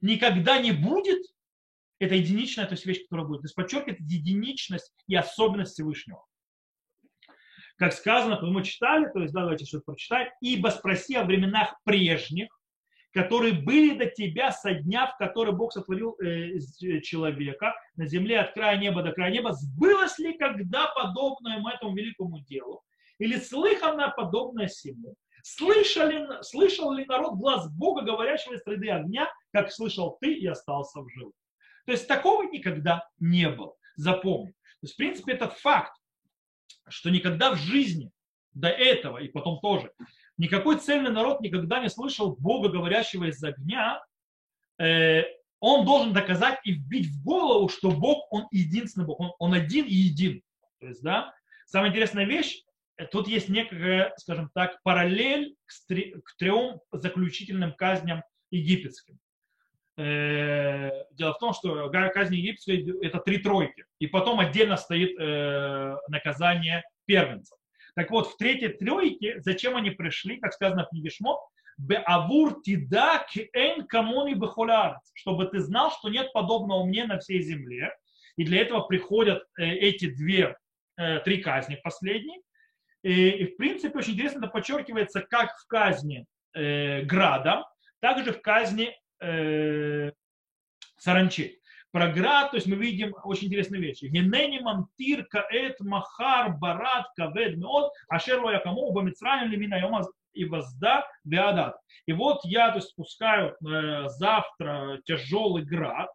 никогда 0.00 0.58
не 0.58 0.72
будет 0.72 1.22
Это 1.98 2.14
единичная, 2.14 2.66
то 2.66 2.74
есть 2.74 2.84
вещь, 2.84 3.02
которая 3.04 3.26
будет. 3.26 3.40
То 3.40 3.46
есть 3.46 3.54
подчеркивает 3.54 4.00
единичность 4.00 4.92
и 5.06 5.16
особенность 5.16 5.72
Всевышнего. 5.72 6.25
Как 7.76 7.92
сказано, 7.92 8.40
мы 8.40 8.64
читали, 8.64 9.10
то 9.12 9.20
есть 9.20 9.34
давайте 9.34 9.66
что-то 9.66 9.84
прочитаем. 9.86 10.28
«Ибо 10.40 10.68
спроси 10.68 11.14
о 11.14 11.24
временах 11.24 11.76
прежних, 11.84 12.48
которые 13.12 13.54
были 13.54 13.96
до 13.96 14.06
тебя 14.06 14.50
со 14.52 14.74
дня, 14.74 15.06
в 15.06 15.16
который 15.16 15.54
Бог 15.54 15.72
сотворил 15.72 16.16
э, 16.20 16.58
человека 17.00 17.74
на 17.96 18.06
земле 18.06 18.40
от 18.40 18.52
края 18.52 18.78
неба 18.78 19.02
до 19.02 19.12
края 19.12 19.30
неба, 19.30 19.52
сбылось 19.52 20.18
ли 20.18 20.36
когда 20.36 20.88
подобное 20.94 21.62
этому 21.74 21.94
великому 21.94 22.40
делу, 22.40 22.82
или 23.18 23.38
слыхано 23.38 24.12
подобное 24.14 24.68
всему? 24.68 25.14
Слышали, 25.42 26.26
слышал 26.42 26.92
ли 26.92 27.04
народ 27.06 27.34
глаз 27.34 27.70
Бога, 27.72 28.02
говорящего 28.02 28.54
из 28.54 28.62
среды 28.62 28.90
огня, 28.90 29.30
как 29.52 29.70
слышал 29.70 30.18
ты 30.20 30.34
и 30.34 30.46
остался 30.46 31.00
в 31.00 31.08
живых? 31.10 31.34
То 31.86 31.92
есть 31.92 32.08
такого 32.08 32.42
никогда 32.50 33.08
не 33.18 33.48
было. 33.48 33.74
Запомни. 33.96 34.50
То 34.50 34.82
есть, 34.82 34.94
в 34.94 34.96
принципе, 34.96 35.32
это 35.32 35.48
факт, 35.48 35.92
что 36.88 37.10
никогда 37.10 37.52
в 37.52 37.56
жизни 37.56 38.10
до 38.52 38.68
этого 38.68 39.18
и 39.18 39.28
потом 39.28 39.60
тоже 39.60 39.92
никакой 40.38 40.78
цельный 40.78 41.10
народ 41.10 41.40
никогда 41.40 41.80
не 41.80 41.88
слышал 41.88 42.36
Бога, 42.36 42.68
говорящего 42.68 43.24
из 43.24 43.42
огня. 43.42 44.02
Э, 44.78 45.22
он 45.60 45.84
должен 45.84 46.12
доказать 46.12 46.58
и 46.64 46.72
вбить 46.72 47.08
в 47.08 47.24
голову, 47.24 47.68
что 47.68 47.90
Бог, 47.90 48.26
Он 48.30 48.46
единственный 48.50 49.06
Бог, 49.06 49.20
Он, 49.20 49.32
он 49.38 49.54
один 49.54 49.86
и 49.86 49.94
един. 49.94 50.42
То 50.80 50.88
есть, 50.88 51.02
да, 51.02 51.34
самая 51.66 51.90
интересная 51.90 52.26
вещь, 52.26 52.62
тут 53.10 53.28
есть 53.28 53.48
некая, 53.48 54.12
скажем 54.18 54.50
так, 54.54 54.82
параллель 54.82 55.56
к, 55.64 55.72
к 55.88 56.36
трем 56.36 56.80
заключительным 56.92 57.72
казням 57.74 58.22
египетским. 58.50 59.18
Э, 59.98 60.90
дело 61.12 61.32
в 61.32 61.38
том, 61.38 61.54
что 61.54 61.88
казнь 61.88 62.34
египетской 62.34 62.84
это 63.02 63.18
три 63.18 63.38
тройки, 63.38 63.86
и 63.98 64.06
потом 64.06 64.40
отдельно 64.40 64.76
стоит 64.76 65.18
э, 65.18 65.96
наказание 66.08 66.82
первенцев. 67.06 67.56
Так 67.94 68.10
вот, 68.10 68.28
в 68.28 68.36
третьей 68.36 68.68
тройке, 68.68 69.40
зачем 69.40 69.74
они 69.74 69.90
пришли, 69.90 70.38
как 70.38 70.52
сказано 70.52 70.84
в 70.84 70.90
книге 70.90 71.08
Шмот, 71.08 71.38
Беавур 71.78 72.60
тида 72.62 73.26
эн 73.54 73.86
камони 73.86 74.34
чтобы 75.14 75.46
ты 75.46 75.60
знал, 75.60 75.90
что 75.90 76.10
нет 76.10 76.30
подобного 76.32 76.84
мне 76.84 77.04
на 77.04 77.18
всей 77.18 77.40
земле. 77.40 77.94
И 78.36 78.44
для 78.44 78.62
этого 78.62 78.80
приходят 78.80 79.44
э, 79.58 79.64
эти 79.64 80.10
две, 80.10 80.56
три 81.24 81.42
казни 81.42 81.78
последние. 81.82 82.40
И, 83.02 83.46
в 83.46 83.56
принципе 83.56 83.98
очень 83.98 84.14
интересно 84.14 84.38
это 84.38 84.48
подчеркивается 84.48 85.20
как 85.20 85.56
в 85.58 85.66
казни 85.68 86.26
э, 86.54 87.02
градом, 87.02 87.64
так 88.00 88.24
же 88.24 88.32
в 88.32 88.40
казни 88.40 88.94
э, 89.20 90.12
саранчей. 90.96 91.60
Про 91.92 92.08
град, 92.08 92.50
то 92.50 92.56
есть 92.56 92.66
мы 92.66 92.76
видим 92.76 93.14
очень 93.24 93.46
интересные 93.46 93.80
вещи. 93.80 94.06
Генени 94.06 94.58
мамтир 94.58 95.24
каэт 95.24 95.80
махар 95.80 96.56
барат 96.58 97.06
кавед 97.16 97.56
меот 97.56 97.92
ашер 98.08 98.42
ло 98.42 98.50
якому 98.50 98.82
уба 98.82 99.02
мицраем 99.02 99.50
лимина 99.50 99.78
йома 99.78 100.02
и 100.34 100.44
возда 100.44 101.06
беадат. 101.24 101.76
И 102.06 102.12
вот 102.12 102.40
я 102.44 102.70
то 102.70 102.76
есть, 102.76 102.88
спускаю 102.88 103.56
э, 103.66 104.08
завтра 104.08 105.00
тяжелый 105.04 105.64
град, 105.64 106.10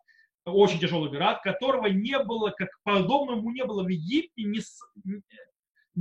очень 0.46 0.80
тяжелый 0.80 1.10
град, 1.10 1.42
которого 1.42 1.88
не 1.88 2.18
было, 2.20 2.52
как 2.52 2.70
подобному 2.84 3.50
не 3.52 3.64
было 3.66 3.84
в 3.84 3.88
Египте 3.88 4.44
ни, 4.44 4.60
с, 4.60 4.80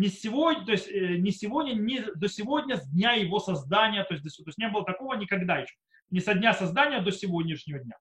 сегодня, 0.08 0.64
то 0.64 0.72
есть 0.72 0.88
э, 0.88 1.16
не 1.16 1.30
сегодня, 1.30 1.72
не 1.72 2.02
до 2.14 2.28
сегодня, 2.28 2.76
с 2.76 2.88
дня 2.90 3.12
его 3.12 3.38
создания, 3.38 4.04
то 4.04 4.14
есть, 4.14 4.24
то 4.24 4.44
есть 4.46 4.58
не 4.58 4.68
было 4.68 4.84
такого 4.84 5.14
никогда 5.14 5.58
еще, 5.58 5.74
не 6.10 6.20
со 6.20 6.34
дня 6.34 6.52
создания 6.52 7.00
до 7.00 7.12
сегодняшнего 7.12 7.78
дня. 7.78 7.96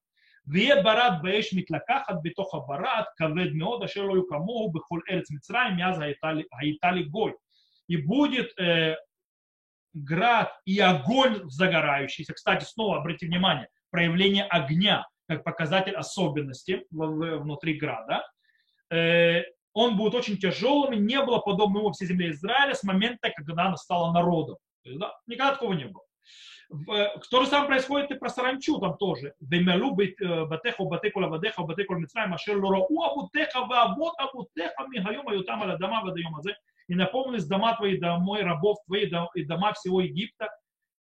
Вие 0.46 0.82
барат 0.82 1.22
баэш 1.22 1.52
митлаках 1.52 2.08
от 2.08 2.22
битоха 2.22 2.60
барат 2.60 3.08
кавед 3.16 3.52
меода 3.52 3.88
шерлою 3.88 4.26
камогу 4.26 4.72
бехоль 4.72 5.02
эрец 5.06 5.30
митсраем 5.30 5.76
мяз 5.76 5.98
гаитали 5.98 7.02
гой. 7.04 7.36
И 7.88 7.96
будет 7.96 8.58
э, 8.58 8.96
град 9.92 10.52
и 10.64 10.78
огонь 10.80 11.48
загорающийся. 11.50 12.34
Кстати, 12.34 12.64
снова 12.64 12.98
обратите 12.98 13.26
внимание, 13.26 13.68
проявление 13.90 14.44
огня 14.44 15.06
как 15.28 15.44
показатель 15.44 15.94
особенности 15.94 16.86
внутри 16.90 17.74
града. 17.74 18.26
Э, 18.90 19.42
он 19.72 19.96
будет 19.96 20.14
очень 20.14 20.36
тяжелым, 20.36 20.94
и 20.94 20.98
не 20.98 21.22
было 21.22 21.38
подобного 21.38 21.84
во 21.84 21.92
всей 21.92 22.06
земле 22.06 22.30
Израиля 22.30 22.74
с 22.74 22.82
момента, 22.82 23.30
когда 23.36 23.66
она 23.66 23.76
стала 23.76 24.12
народом. 24.12 24.56
Есть, 24.82 24.98
да, 24.98 25.12
никогда 25.26 25.52
такого 25.52 25.74
не 25.74 25.84
было. 25.84 26.02
То 27.30 27.42
же 27.42 27.46
самое 27.48 27.66
происходит 27.66 28.12
и 28.12 28.14
про 28.14 28.28
саранчу 28.28 28.78
там 28.78 28.96
тоже. 28.96 29.34
Демелу 29.40 29.92
батеха 29.92 30.84
батекула 30.84 31.26
вадеха 31.26 31.62
батекула 31.62 31.98
мицраим 31.98 32.32
ашер 32.34 32.56
лорау 32.58 33.02
абутеха 33.02 33.62
ваавот 33.62 34.14
абутеха 34.18 34.86
мигайом 34.88 35.28
аютам 35.28 35.62
аля 35.62 35.76
дама 35.78 36.02
вадаем 36.02 36.36
азе. 36.36 36.56
И 36.86 36.94
напомнились 36.94 37.46
дома 37.46 37.74
твои, 37.76 37.98
домой 37.98 38.42
рабов 38.42 38.78
твои 38.86 39.10
и 39.34 39.44
дома 39.44 39.72
всего 39.72 40.00
Египта, 40.00 40.48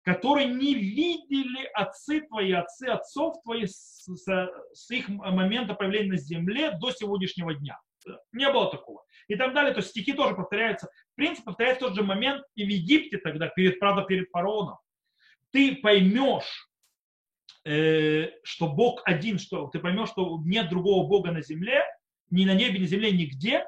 которые 0.04 0.48
не 0.48 0.76
видели 0.76 1.66
отцы 1.74 2.22
твои, 2.22 2.52
отцы 2.52 2.86
отцов 2.86 3.42
твоих 3.44 3.70
с, 3.70 4.08
с 4.08 4.92
их 4.92 5.10
момента 5.10 5.74
появления 5.74 6.12
на 6.12 6.18
земле 6.18 6.72
до 6.80 6.92
сегодняшнего 6.92 7.56
дня. 7.56 7.80
Не 8.34 8.52
было 8.52 8.70
такого. 8.70 9.04
И 9.28 9.36
так 9.36 9.56
далее. 9.56 9.74
То 9.74 9.80
есть 9.80 9.90
стихи 9.90 10.14
тоже 10.14 10.36
повторяются. 10.36 10.90
В 11.14 11.16
принципе, 11.16 11.46
повторяется 11.46 11.88
тот 11.88 11.96
же 11.96 12.04
момент 12.04 12.44
и 12.54 12.66
в 12.66 12.70
Египте 12.70 13.18
тогда, 13.18 13.48
перед, 13.48 13.80
правда, 13.80 14.04
перед 14.04 14.30
фараоном 14.30 14.78
ты 15.56 15.78
поймешь, 15.78 16.70
э, 17.64 18.28
что 18.44 18.68
Бог 18.68 19.02
один, 19.06 19.40
что 19.40 19.68
ты 19.68 19.80
поймешь, 19.80 20.10
что 20.10 20.42
нет 20.44 20.68
другого 20.68 21.08
Бога 21.08 21.32
на 21.32 21.42
земле, 21.42 21.82
ни 22.30 22.44
на 22.44 22.54
небе, 22.54 22.78
ни 22.78 22.82
на 22.82 22.88
земле, 22.88 23.12
нигде, 23.14 23.64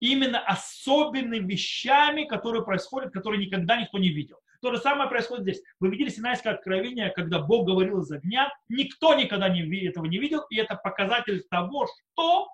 именно 0.00 0.38
особенными 0.38 1.50
вещами, 1.50 2.24
которые 2.24 2.62
происходят, 2.62 3.10
которые 3.10 3.46
никогда 3.46 3.80
никто 3.80 3.96
не 3.96 4.10
видел. 4.10 4.36
То 4.60 4.70
же 4.70 4.78
самое 4.78 5.08
происходит 5.08 5.44
здесь. 5.44 5.62
Вы 5.80 5.88
видели 5.88 6.10
Синайское 6.10 6.52
откровение, 6.52 7.08
когда 7.08 7.38
Бог 7.38 7.66
говорил 7.66 8.02
из 8.02 8.12
огня, 8.12 8.52
никто 8.68 9.14
никогда 9.14 9.48
не, 9.48 9.62
этого 9.86 10.04
не 10.04 10.18
видел, 10.18 10.42
и 10.50 10.56
это 10.56 10.76
показатель 10.76 11.42
того, 11.48 11.86
что 11.86 12.48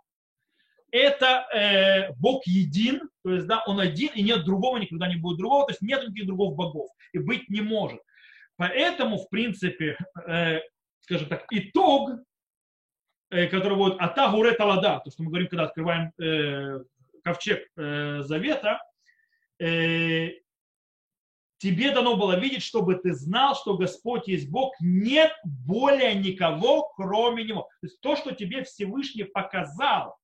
это 0.93 1.45
э, 1.53 2.13
Бог 2.21 2.47
един, 2.47 3.01
то 3.25 3.35
есть 3.35 3.49
да, 3.49 3.65
Он 3.67 3.81
один, 3.81 4.13
и 4.15 4.23
нет 4.23 4.45
другого, 4.45 4.77
никогда 4.77 5.09
не 5.09 5.17
будет 5.17 5.39
другого, 5.39 5.67
то 5.67 5.73
есть 5.73 5.83
нет 5.83 6.05
никаких 6.05 6.27
других 6.27 6.57
богов, 6.57 6.89
и 7.13 7.19
быть 7.19 7.49
не 7.49 7.63
может. 7.63 8.01
Поэтому, 8.61 9.17
в 9.17 9.31
принципе, 9.31 9.97
э, 10.29 10.61
скажем 11.01 11.31
так, 11.31 11.47
итог, 11.51 12.11
э, 13.31 13.47
который 13.47 13.79
будет 13.79 13.99
Ата 13.99 14.29
Гуре 14.31 14.53
Талада, 14.53 15.01
то, 15.03 15.11
что 15.11 15.23
мы 15.23 15.31
говорим, 15.31 15.49
когда 15.49 15.65
открываем 15.65 16.13
э, 16.21 16.85
ковчег 17.25 17.67
э, 17.79 18.21
Завета, 18.21 18.79
э, 19.59 20.33
тебе 21.57 21.91
дано 21.93 22.19
было 22.19 22.39
видеть, 22.39 22.63
чтобы 22.63 22.97
ты 22.97 23.15
знал, 23.15 23.57
что 23.57 23.79
Господь 23.79 24.29
есть 24.29 24.51
Бог, 24.51 24.75
нет 24.81 25.33
более 25.43 26.15
никого, 26.15 26.93
кроме 26.97 27.45
Него. 27.45 27.63
То 27.81 27.87
есть 27.87 27.99
то, 28.03 28.15
что 28.15 28.33
тебе 28.33 28.65
Всевышний 28.65 29.25
показал, 29.25 30.19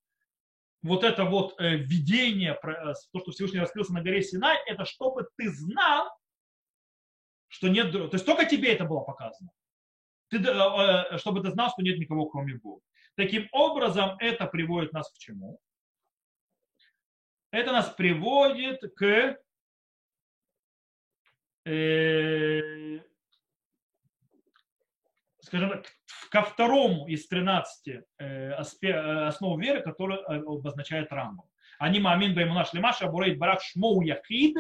вот 0.83 1.05
это 1.05 1.25
вот 1.25 1.59
э, 1.59 1.77
видение, 1.77 2.53
э, 2.53 2.93
то, 3.15 3.21
что 3.21 3.31
Всевышний 3.31 3.61
раскрылся 3.61 3.95
на 3.95 4.03
горе 4.03 4.21
Синай, 4.21 4.59
это 4.67 4.85
чтобы 4.85 5.27
ты 5.39 5.51
знал, 5.51 6.11
что 7.57 7.69
нет, 7.69 7.91
то 7.91 8.11
есть 8.13 8.27
только 8.27 8.45
тебе 8.45 8.75
это 8.75 8.85
было 8.85 9.01
показано. 9.01 9.51
Ты, 10.29 10.37
э, 10.37 11.15
э, 11.15 11.19
чтобы 11.19 11.41
ты 11.41 11.51
знал, 11.51 11.71
что 11.71 11.83
нет 11.83 11.99
никого, 11.99 12.27
кроме 12.27 12.57
Бога. 12.57 12.83
Таким 13.15 13.49
образом, 13.53 14.17
это 14.19 14.47
приводит 14.47 14.93
нас 14.93 15.11
к 15.11 15.17
чему? 15.17 15.59
Это 17.51 17.73
нас 17.73 17.89
приводит 17.89 18.83
к 18.95 19.39
э, 21.65 23.01
скажем 25.41 25.71
так, 25.71 25.87
ко 26.31 26.43
второму 26.43 27.09
из 27.09 27.27
13 27.27 28.05
э, 28.19 28.53
основ 28.53 29.59
веры, 29.59 29.81
который 29.81 30.19
обозначает 30.23 31.11
Рамбам. 31.11 31.49
Они 31.79 32.01
мамин 32.01 32.35
баймунаш 32.35 32.75
лимаша 32.75 33.07
бурейт 33.09 33.39
барах 33.39 33.63
шмоу 33.63 34.03
яхид 34.03 34.57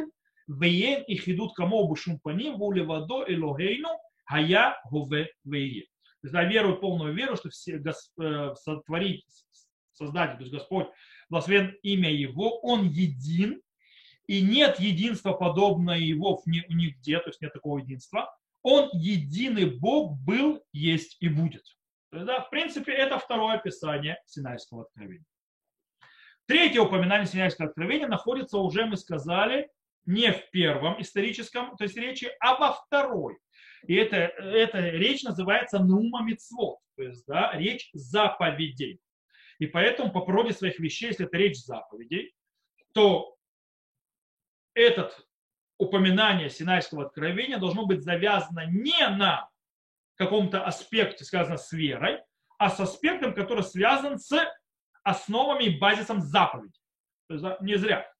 Веен 0.48 1.02
и 1.02 1.16
хидут 1.16 1.54
кому 1.54 1.86
бушум 1.88 2.18
паним, 2.20 2.56
воле 2.56 2.82
водо 2.82 3.24
элогейну, 3.26 3.88
хая 4.24 4.80
гове 4.90 5.30
вее. 5.44 5.82
То 6.20 6.28
есть 6.28 6.34
я 6.34 6.44
верую 6.44 6.80
полную 6.80 7.14
веру, 7.14 7.36
что 7.36 7.50
все, 7.50 7.82
э, 8.20 8.54
сотворить, 8.54 9.24
создатель, 9.92 10.36
то 10.36 10.42
есть 10.42 10.52
Господь, 10.52 10.88
благословен 11.28 11.76
имя 11.82 12.12
Его, 12.12 12.58
Он 12.60 12.88
един, 12.88 13.60
и 14.26 14.42
нет 14.42 14.80
единства 14.80 15.32
подобного 15.32 15.96
Его 15.96 16.42
нигде, 16.46 17.18
то 17.20 17.28
есть 17.28 17.40
нет 17.40 17.52
такого 17.52 17.78
единства. 17.78 18.36
Он 18.62 18.90
единый 18.92 19.66
Бог 19.78 20.18
был, 20.18 20.62
есть 20.72 21.16
и 21.20 21.28
будет. 21.28 21.62
да, 22.10 22.40
в 22.40 22.50
принципе, 22.50 22.92
это 22.92 23.18
второе 23.18 23.56
описание 23.56 24.18
Синайского 24.26 24.82
откровения. 24.82 25.24
Третье 26.46 26.80
упоминание 26.80 27.26
Синайского 27.26 27.68
откровения 27.68 28.08
находится, 28.08 28.58
уже 28.58 28.86
мы 28.86 28.96
сказали, 28.96 29.68
не 30.06 30.32
в 30.32 30.50
первом 30.50 31.00
историческом, 31.00 31.76
то 31.76 31.84
есть 31.84 31.96
речи, 31.96 32.30
а 32.40 32.56
во 32.56 32.72
второй. 32.72 33.38
И 33.86 33.94
это, 33.94 34.16
эта 34.16 34.78
речь 34.80 35.22
называется 35.22 35.78
нума 35.78 36.22
мицвот, 36.22 36.78
то 36.96 37.02
есть 37.02 37.24
да, 37.26 37.52
речь 37.54 37.90
заповедей. 37.92 39.00
И 39.58 39.66
поэтому 39.66 40.12
по 40.12 40.20
природе 40.20 40.52
своих 40.52 40.78
вещей, 40.78 41.08
если 41.08 41.26
это 41.26 41.36
речь 41.36 41.58
заповедей, 41.58 42.34
то 42.92 43.36
этот 44.74 45.26
упоминание 45.78 46.50
Синайского 46.50 47.06
откровения 47.06 47.58
должно 47.58 47.86
быть 47.86 48.02
завязано 48.02 48.66
не 48.66 49.08
на 49.08 49.48
каком-то 50.16 50.64
аспекте, 50.64 51.24
связанном 51.24 51.58
с 51.58 51.72
верой, 51.72 52.22
а 52.58 52.70
с 52.70 52.80
аспектом, 52.80 53.34
который 53.34 53.62
связан 53.62 54.18
с 54.18 54.34
основами 55.02 55.64
и 55.64 55.78
базисом 55.78 56.20
заповеди. 56.20 56.78
То 57.28 57.34
есть, 57.34 57.60
не 57.60 57.76
зря. 57.76 58.10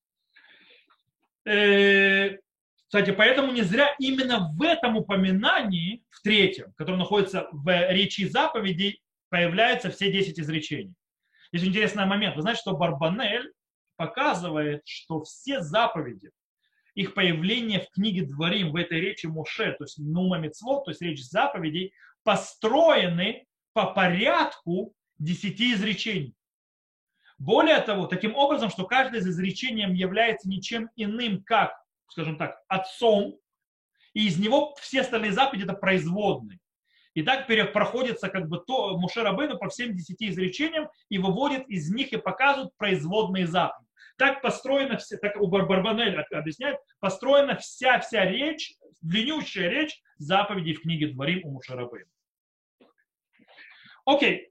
Э, 1.47 2.39
кстати, 2.87 3.11
поэтому 3.13 3.53
не 3.53 3.63
зря 3.63 3.95
именно 3.99 4.53
в 4.53 4.63
этом 4.63 4.97
упоминании, 4.97 6.05
в 6.11 6.23
третьем, 6.23 6.73
которое 6.77 6.99
находится 6.99 7.49
в 7.53 7.91
речи 7.91 8.27
заповедей, 8.27 9.01
появляются 9.29 9.91
все 9.91 10.11
10 10.11 10.39
изречений. 10.41 10.95
Есть 11.53 11.65
интересный 11.65 12.07
момент. 12.07 12.37
Вы 12.37 12.43
знаете, 12.43 12.61
что 12.61 12.77
Барбанель 12.77 13.53
показывает, 13.97 14.83
что 14.87 15.23
все 15.23 15.61
заповеди, 15.61 16.31
их 16.95 17.15
появление 17.15 17.81
в 17.81 17.91
книге 17.91 18.23
Дворим, 18.23 18.73
в 18.73 18.77
этой 18.77 19.01
речи 19.01 19.27
Моше, 19.27 19.73
то 19.73 19.85
есть 19.85 19.99
Нума 19.99 20.39
Мицвот, 20.39 20.85
то 20.85 20.91
есть 20.91 21.03
речь 21.03 21.23
заповедей, 21.23 21.93
построены 22.25 23.47
по 23.73 23.87
порядку 23.87 24.95
десяти 25.19 25.75
изречений. 25.75 26.35
Более 27.38 27.81
того, 27.81 28.07
таким 28.07 28.35
образом, 28.35 28.70
что 28.70 28.85
каждое 28.85 29.20
из 29.20 29.29
изречений 29.29 29.85
является 29.94 30.49
ничем 30.49 30.88
иным, 30.96 31.42
как, 31.44 31.72
скажем 32.09 32.38
так, 32.38 32.62
отцом, 32.68 33.38
и 34.14 34.27
из 34.27 34.38
него 34.38 34.75
все 34.81 35.03
остальные 35.03 35.33
заповеди 35.33 35.64
это 35.64 35.75
производные. 35.75 36.59
И 37.12 37.22
так 37.22 37.46
проходится 37.72 38.29
как 38.29 38.49
бы 38.49 38.59
то 38.59 38.96
Муше 38.99 39.22
Рабыну 39.22 39.59
по 39.59 39.68
всем 39.68 39.94
десяти 39.94 40.29
изречениям 40.29 40.88
и 41.09 41.18
выводит 41.18 41.68
из 41.68 41.90
них 41.90 42.12
и 42.12 42.18
показывает 42.18 42.75
производные 42.77 43.46
заповеди. 43.46 43.90
Так 44.18 44.40
построена, 44.40 44.96
вся, 44.96 45.18
так 45.18 45.37
у 45.40 45.46
Барбанель 45.46 46.18
объясняет, 46.18 46.79
построена 47.01 47.57
вся, 47.57 48.01
вся 48.01 48.25
речь, 48.25 48.75
длиннющая 49.03 49.68
речь 49.68 50.01
заповедей 50.16 50.75
в 50.75 50.83
книге 50.83 51.09
Дворим 51.09 51.40
у 51.44 51.51
Муше 51.53 51.75
Рабыну. 51.75 52.07
Окей. 54.07 54.51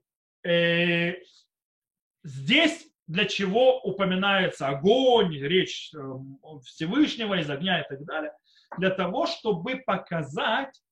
Э, 2.26 2.28
здесь 2.28 2.88
для 3.06 3.24
чего 3.24 3.80
упоминается 3.80 4.68
огонь, 4.68 5.36
речь 5.38 5.92
э, 5.94 5.98
Всевышнего 6.64 7.38
из 7.38 7.48
огня 7.48 7.80
и 7.80 7.88
так 7.88 8.04
далее? 8.04 8.32
Для 8.78 8.90
того, 8.90 9.26
чтобы 9.26 9.76
показать, 9.76 10.82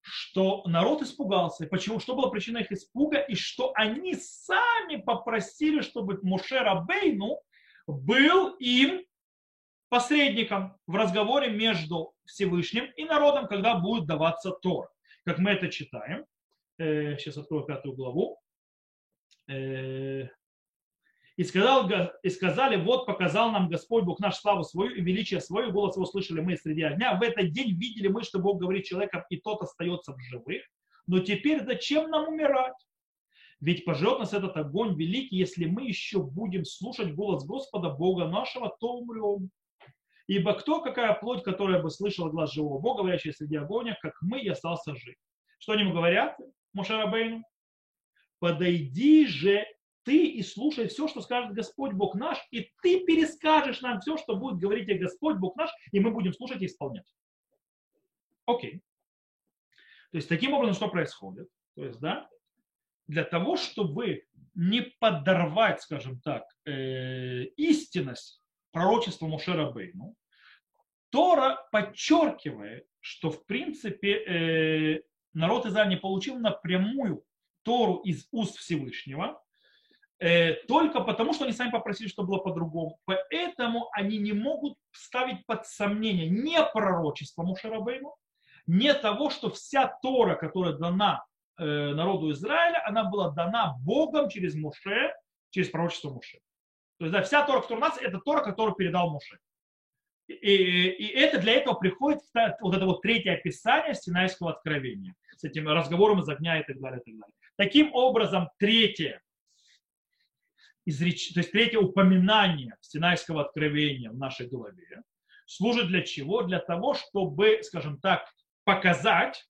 что 0.00 0.62
народ 0.66 1.02
испугался. 1.02 1.66
Почему? 1.66 2.00
Что 2.00 2.16
была 2.16 2.30
причина 2.30 2.58
их 2.58 2.72
испуга? 2.72 3.18
И 3.20 3.34
что 3.34 3.72
они 3.74 4.14
сами 4.14 4.96
попросили, 4.96 5.80
чтобы 5.82 6.18
Муше 6.22 6.58
Рабейну 6.58 7.40
был 7.86 8.56
им 8.56 9.04
посредником 9.90 10.76
в 10.86 10.96
разговоре 10.96 11.50
между 11.50 12.14
Всевышним 12.24 12.86
и 12.96 13.04
народом, 13.04 13.46
когда 13.46 13.76
будет 13.76 14.06
даваться 14.06 14.50
Тор. 14.50 14.90
Как 15.24 15.38
мы 15.38 15.50
это 15.50 15.68
читаем. 15.68 16.24
Э, 16.78 17.16
сейчас 17.18 17.36
открою 17.36 17.64
пятую 17.64 17.94
главу. 17.94 18.38
И, 21.42 21.44
сказал, 21.44 21.90
и 22.22 22.30
сказали, 22.30 22.76
вот 22.76 23.04
показал 23.04 23.50
нам 23.50 23.68
Господь 23.68 24.04
Бог 24.04 24.20
наш 24.20 24.36
славу 24.36 24.62
свою 24.62 24.92
и 24.92 25.00
величие 25.00 25.40
свое, 25.40 25.72
голос 25.72 25.96
его 25.96 26.06
слышали 26.06 26.40
мы 26.40 26.56
среди 26.56 26.82
огня. 26.82 27.18
В 27.18 27.22
этот 27.22 27.50
день 27.50 27.72
видели 27.72 28.06
мы, 28.06 28.22
что 28.22 28.38
Бог 28.38 28.60
говорит 28.60 28.84
человеком, 28.84 29.24
и 29.28 29.38
тот 29.38 29.60
остается 29.60 30.14
в 30.14 30.20
живых. 30.20 30.62
Но 31.08 31.18
теперь 31.18 31.64
зачем 31.64 32.10
нам 32.10 32.28
умирать? 32.28 32.76
Ведь 33.58 33.84
пожрет 33.84 34.20
нас 34.20 34.32
этот 34.32 34.56
огонь 34.56 34.94
великий, 34.94 35.34
если 35.34 35.64
мы 35.64 35.82
еще 35.82 36.22
будем 36.22 36.64
слушать 36.64 37.12
голос 37.12 37.44
Господа 37.44 37.90
Бога 37.90 38.28
нашего, 38.28 38.76
то 38.78 38.98
умрем. 38.98 39.50
Ибо 40.28 40.54
кто, 40.54 40.80
какая 40.80 41.12
плоть, 41.14 41.42
которая 41.42 41.82
бы 41.82 41.90
слышала 41.90 42.30
глаз 42.30 42.52
живого 42.52 42.78
Бога, 42.78 43.02
говорящий 43.02 43.32
среди 43.32 43.56
огня, 43.56 43.98
как 44.00 44.14
мы, 44.20 44.42
и 44.42 44.48
остался 44.48 44.94
жив. 44.94 45.16
Что 45.58 45.72
они 45.72 45.82
ему 45.82 45.92
говорят, 45.92 46.38
Мушарабейну? 46.72 47.42
Подойди 48.38 49.26
же 49.26 49.66
ты 50.04 50.26
и 50.26 50.42
слушай 50.42 50.88
все, 50.88 51.08
что 51.08 51.20
скажет 51.20 51.54
Господь 51.54 51.92
Бог 51.92 52.14
наш, 52.14 52.38
и 52.50 52.70
ты 52.82 53.04
перескажешь 53.04 53.80
нам 53.80 54.00
все, 54.00 54.16
что 54.16 54.36
будет 54.36 54.58
говорить 54.58 54.86
тебе 54.86 54.98
Господь 54.98 55.36
Бог 55.36 55.56
наш, 55.56 55.70
и 55.92 56.00
мы 56.00 56.10
будем 56.10 56.32
слушать 56.32 56.62
и 56.62 56.66
исполнять. 56.66 57.06
Окей. 58.46 58.82
То 60.10 60.16
есть 60.16 60.28
таким 60.28 60.52
образом 60.52 60.74
что 60.74 60.88
происходит? 60.88 61.48
То 61.74 61.84
есть, 61.84 62.00
да, 62.00 62.28
для 63.06 63.24
того, 63.24 63.56
чтобы 63.56 64.26
не 64.54 64.82
подорвать, 64.82 65.80
скажем 65.80 66.20
так, 66.20 66.44
э, 66.66 67.44
истинность 67.56 68.42
пророчества 68.72 69.26
Мушера 69.26 69.70
Бейну, 69.70 70.14
Тора 71.10 71.66
подчеркивает, 71.70 72.86
что 73.00 73.30
в 73.30 73.44
принципе 73.46 74.14
э, 74.14 75.02
народ 75.34 75.66
Израиля 75.66 75.90
не 75.90 75.96
получил 75.96 76.38
напрямую 76.38 77.24
Тору 77.62 77.98
из 77.98 78.26
уст 78.32 78.56
Всевышнего, 78.56 79.42
Э, 80.22 80.54
только 80.68 81.00
потому, 81.00 81.32
что 81.34 81.44
они 81.44 81.52
сами 81.52 81.72
попросили, 81.72 82.06
чтобы 82.06 82.28
было 82.28 82.38
по-другому. 82.38 83.00
Поэтому 83.06 83.88
они 83.90 84.18
не 84.18 84.32
могут 84.32 84.78
ставить 84.92 85.44
под 85.46 85.66
сомнение 85.66 86.28
не 86.28 86.64
пророчество 86.72 87.42
Мушарабейну, 87.42 88.14
не 88.68 88.94
того, 88.94 89.30
что 89.30 89.50
вся 89.50 89.88
Тора, 90.00 90.36
которая 90.36 90.74
дана 90.74 91.24
э, 91.58 91.64
народу 91.64 92.30
Израиля, 92.30 92.86
она 92.86 93.02
была 93.02 93.30
дана 93.30 93.74
Богом 93.80 94.28
через 94.28 94.54
Муше, 94.54 95.12
через 95.50 95.70
пророчество 95.70 96.10
Муше. 96.10 96.38
То 97.00 97.06
есть 97.06 97.12
да, 97.12 97.22
вся 97.22 97.44
Тора, 97.44 97.60
которая 97.60 97.84
у 97.84 97.88
нас, 97.88 97.98
это 98.00 98.20
Тора, 98.20 98.44
которую 98.44 98.76
передал 98.76 99.10
Муше. 99.10 99.38
И, 100.28 100.34
и, 100.34 100.88
и 100.88 101.06
это 101.18 101.40
для 101.40 101.54
этого 101.54 101.74
приходит 101.74 102.20
вот 102.60 102.76
это 102.76 102.86
вот 102.86 103.02
третье 103.02 103.32
описание 103.32 103.94
Синайского 103.94 104.52
откровения 104.52 105.16
с 105.36 105.42
этим 105.42 105.66
разговором 105.66 106.20
из 106.20 106.28
огня 106.28 106.60
и 106.60 106.64
так 106.64 106.78
далее. 106.78 107.00
И 107.00 107.10
так 107.10 107.20
далее. 107.20 107.34
Таким 107.56 107.92
образом, 107.92 108.50
третье 108.58 109.20
изреч... 110.84 111.32
то 111.32 111.40
есть 111.40 111.52
третье 111.52 111.78
упоминание 111.78 112.76
Синайского 112.80 113.42
откровения 113.42 114.10
в 114.10 114.16
нашей 114.16 114.48
голове 114.48 115.02
служит 115.46 115.88
для 115.88 116.02
чего? 116.02 116.42
Для 116.42 116.58
того, 116.58 116.94
чтобы, 116.94 117.60
скажем 117.62 117.98
так, 117.98 118.24
показать 118.64 119.46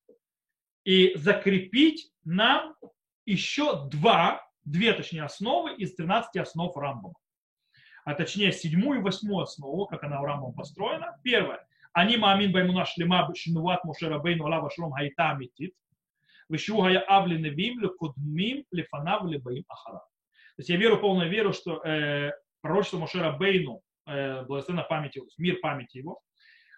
и 0.85 1.13
закрепить 1.15 2.11
нам 2.25 2.75
еще 3.25 3.89
два, 3.89 4.45
две, 4.65 4.93
точнее, 4.93 5.25
основы 5.25 5.75
из 5.75 5.95
13 5.95 6.37
основ 6.37 6.77
Рамбама. 6.77 7.15
А 8.05 8.15
точнее, 8.15 8.53
седьмую 8.53 9.01
и 9.01 9.03
восьмую 9.03 9.45
основу, 9.45 9.87
как 9.87 10.03
она 10.03 10.21
у 10.21 10.25
Рамбама 10.25 10.53
построена. 10.53 11.19
Первое. 11.23 11.65
Они 11.93 12.17
маамин 12.17 12.53
баймуна 12.53 12.87
шлема 12.87 13.31
шинуват 13.35 13.85
мушера 13.85 14.19
бейну 14.19 14.47
алава 14.47 14.71
шлом 14.71 14.93
хайта 14.93 15.31
амитит. 15.31 15.75
Вишу 16.49 16.81
хая 16.81 17.05
авли 17.07 17.37
невим 17.37 17.81
лекудмим 17.81 18.65
лефанав 18.71 19.25
лебаим 19.25 19.65
ахарав. 19.69 20.03
То 20.57 20.61
есть 20.61 20.71
я 20.71 20.77
верю, 20.77 20.99
полную 20.99 21.31
веру, 21.31 21.53
что 21.53 21.83
э, 21.85 22.33
пророчество 22.61 22.99
Мошера 22.99 23.33
Бейну, 23.33 23.81
э, 24.07 24.45
благословенна 24.45 24.85
память 24.85 25.17
его, 25.17 25.27
мир 25.39 25.59
памяти 25.61 25.99
его, 25.99 26.21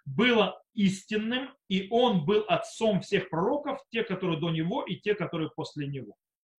было 0.04 0.62
истинным, 0.74 1.54
и 1.68 1.88
он 1.90 2.24
был 2.24 2.44
отцом 2.48 3.00
всех 3.00 3.30
пророков, 3.30 3.80
те, 3.90 4.04
которые 4.04 4.38
до 4.38 4.50
него, 4.50 4.82
и 4.82 4.96
те, 4.96 5.14
которые 5.14 5.50
после 5.50 5.86
него. 5.86 6.14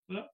Да? 0.08 0.28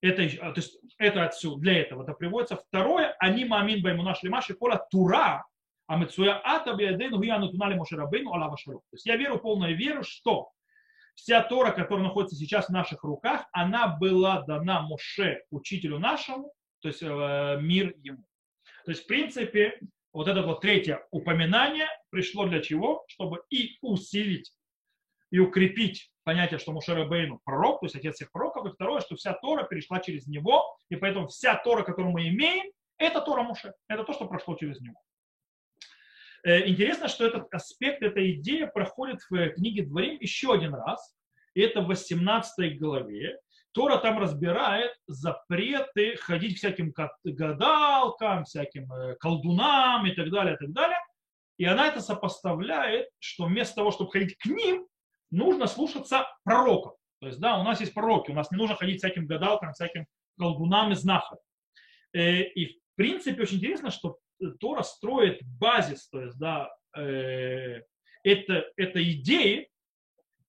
Это, 0.00 0.22
а, 0.40 0.52
то 0.52 0.60
есть, 0.60 0.78
это 0.98 1.24
отсюда, 1.24 1.60
для 1.60 1.80
этого 1.80 2.02
это 2.02 2.12
приводится. 2.12 2.56
Второе, 2.56 3.14
они 3.18 3.44
мамин 3.44 3.82
баймуна 3.82 4.14
шлемаши 4.14 4.54
кола 4.54 4.86
тура, 4.90 5.46
а 5.86 5.96
мецуя 5.96 6.40
ата 6.44 6.74
биадейну 6.74 7.20
гияну 7.20 7.48
тунали 7.48 7.74
мошерабейну 7.74 8.32
алава 8.32 8.56
То 8.56 8.80
есть 8.92 9.06
я 9.06 9.16
верю, 9.16 9.38
полную 9.38 9.76
веру, 9.76 10.02
что 10.02 10.50
Вся 11.16 11.42
Тора, 11.42 11.72
которая 11.72 12.04
находится 12.04 12.36
сейчас 12.36 12.66
в 12.66 12.72
наших 12.72 13.02
руках, 13.02 13.46
она 13.52 13.88
была 13.88 14.42
дана 14.42 14.82
Моше, 14.82 15.42
учителю 15.50 15.98
нашему, 15.98 16.52
то 16.80 16.88
есть 16.88 17.02
э, 17.02 17.58
мир 17.60 17.94
ему. 18.02 18.24
То 18.84 18.92
есть, 18.92 19.04
в 19.04 19.06
принципе, 19.06 19.80
вот 20.12 20.28
это 20.28 20.42
вот 20.42 20.60
третье 20.60 21.04
упоминание 21.10 21.88
пришло 22.10 22.46
для 22.46 22.60
чего? 22.60 23.04
Чтобы 23.08 23.40
и 23.50 23.78
усилить, 23.80 24.52
и 25.30 25.38
укрепить 25.38 26.12
понятие, 26.22 26.58
что 26.58 26.72
Мушера 26.72 27.06
Бейну 27.06 27.40
пророк, 27.44 27.80
то 27.80 27.86
есть 27.86 27.96
отец 27.96 28.16
всех 28.16 28.30
пророков, 28.30 28.66
и 28.66 28.72
второе, 28.72 29.00
что 29.00 29.16
вся 29.16 29.32
Тора 29.32 29.64
перешла 29.64 30.00
через 30.00 30.26
него, 30.26 30.76
и 30.90 30.96
поэтому 30.96 31.28
вся 31.28 31.56
Тора, 31.56 31.82
которую 31.82 32.12
мы 32.12 32.28
имеем, 32.28 32.70
это 32.98 33.20
Тора 33.20 33.42
Муше, 33.42 33.72
это 33.88 34.04
то, 34.04 34.12
что 34.12 34.26
прошло 34.26 34.54
через 34.54 34.80
него. 34.80 35.00
Э, 36.46 36.64
интересно, 36.68 37.08
что 37.08 37.26
этот 37.26 37.52
аспект, 37.52 38.04
эта 38.04 38.30
идея 38.34 38.68
проходит 38.68 39.20
в 39.28 39.48
книге 39.50 39.84
Дворим 39.84 40.16
еще 40.20 40.54
один 40.54 40.74
раз. 40.74 41.16
И 41.54 41.60
это 41.60 41.80
в 41.80 41.88
18 41.88 42.78
главе. 42.78 43.40
Тора 43.72 43.98
там 43.98 44.20
разбирает 44.20 44.92
запреты 45.08 46.16
ходить 46.16 46.58
всяким 46.58 46.94
гадалкам, 47.24 48.44
всяким 48.44 48.92
э, 48.92 49.16
колдунам 49.16 50.06
и 50.06 50.12
так 50.12 50.30
далее, 50.30 50.54
и 50.54 50.58
так 50.58 50.72
далее. 50.72 50.98
И 51.58 51.64
она 51.64 51.88
это 51.88 52.00
сопоставляет, 52.00 53.08
что 53.18 53.46
вместо 53.46 53.74
того, 53.74 53.90
чтобы 53.90 54.12
ходить 54.12 54.38
к 54.38 54.46
ним, 54.46 54.86
нужно 55.32 55.66
слушаться 55.66 56.28
пророков. 56.44 56.94
То 57.18 57.26
есть, 57.26 57.40
да, 57.40 57.58
у 57.58 57.64
нас 57.64 57.80
есть 57.80 57.92
пророки, 57.92 58.30
у 58.30 58.34
нас 58.34 58.52
не 58.52 58.56
нужно 58.56 58.76
ходить 58.76 58.98
всяким 58.98 59.26
гадалкам, 59.26 59.72
всяким 59.72 60.06
колдунам 60.38 60.92
и 60.92 60.94
знахарям. 60.94 61.42
Э, 62.12 62.42
и 62.42 62.66
в 62.66 62.94
принципе 62.94 63.42
очень 63.42 63.56
интересно, 63.56 63.90
что 63.90 64.18
Тора 64.60 64.82
строит 64.82 65.40
базис, 65.58 66.08
то 66.08 66.20
есть, 66.20 66.38
да, 66.38 66.70
э, 66.96 67.82
это, 68.22 68.64
это 68.76 69.12
идеи, 69.12 69.68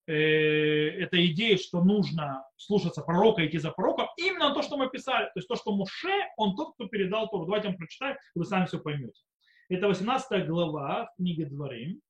э, 0.08 0.14
это 0.14 1.26
идея, 1.28 1.58
что 1.58 1.84
нужно 1.84 2.44
слушаться 2.56 3.02
пророка, 3.02 3.46
идти 3.46 3.58
за 3.58 3.72
пророком, 3.72 4.08
именно 4.18 4.54
то, 4.54 4.62
что 4.62 4.78
мы 4.78 4.90
писали. 4.90 5.26
То 5.26 5.34
есть 5.36 5.48
то, 5.48 5.56
что 5.56 5.76
Муше, 5.76 6.26
он 6.38 6.56
тот, 6.56 6.74
кто 6.74 6.88
передал 6.88 7.30
Тору. 7.30 7.46
Давайте 7.46 7.68
я 7.68 7.72
вам 7.72 7.78
прочитаю, 7.78 8.18
вы 8.36 8.46
сами 8.46 8.66
все 8.66 8.80
поймете. 8.80 9.22
Это 9.70 9.88
18 9.88 10.48
глава 10.48 11.06
в 11.06 11.16
книге 11.18 11.46
Дворим. 11.46 12.02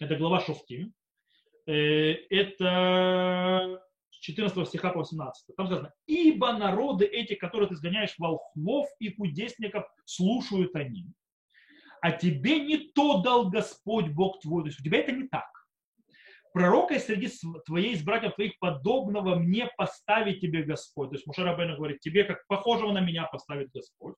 Это 0.00 0.16
глава 0.16 0.40
Шуфтим. 0.40 0.92
Э, 1.66 2.12
это 2.30 3.82
14 4.24 4.66
стиха 4.66 4.90
по 4.90 5.00
18. 5.00 5.54
Там 5.56 5.66
сказано, 5.66 5.92
ибо 6.06 6.52
народы 6.52 7.04
эти, 7.04 7.34
которые 7.34 7.68
ты 7.68 7.76
сгоняешь 7.76 8.14
волхвов 8.18 8.88
и 8.98 9.10
кудесников, 9.10 9.84
слушают 10.06 10.74
они. 10.74 11.06
А 12.00 12.10
тебе 12.10 12.60
не 12.60 12.78
то 12.94 13.20
дал 13.20 13.50
Господь 13.50 14.08
Бог 14.08 14.40
твой. 14.40 14.62
То 14.62 14.68
есть 14.68 14.80
у 14.80 14.84
тебя 14.84 15.00
это 15.00 15.12
не 15.12 15.28
так. 15.28 15.44
Пророка 16.54 16.98
среди 16.98 17.28
твоей 17.66 18.02
братьев 18.02 18.34
твоих 18.34 18.58
подобного 18.58 19.34
мне 19.36 19.68
поставить 19.76 20.40
тебе 20.40 20.62
Господь. 20.62 21.10
То 21.10 21.16
есть 21.16 21.26
Мушара 21.26 21.56
Бен 21.56 21.74
говорит, 21.76 22.00
тебе 22.00 22.24
как 22.24 22.46
похожего 22.46 22.92
на 22.92 23.00
меня 23.00 23.24
поставит 23.24 23.72
Господь. 23.72 24.14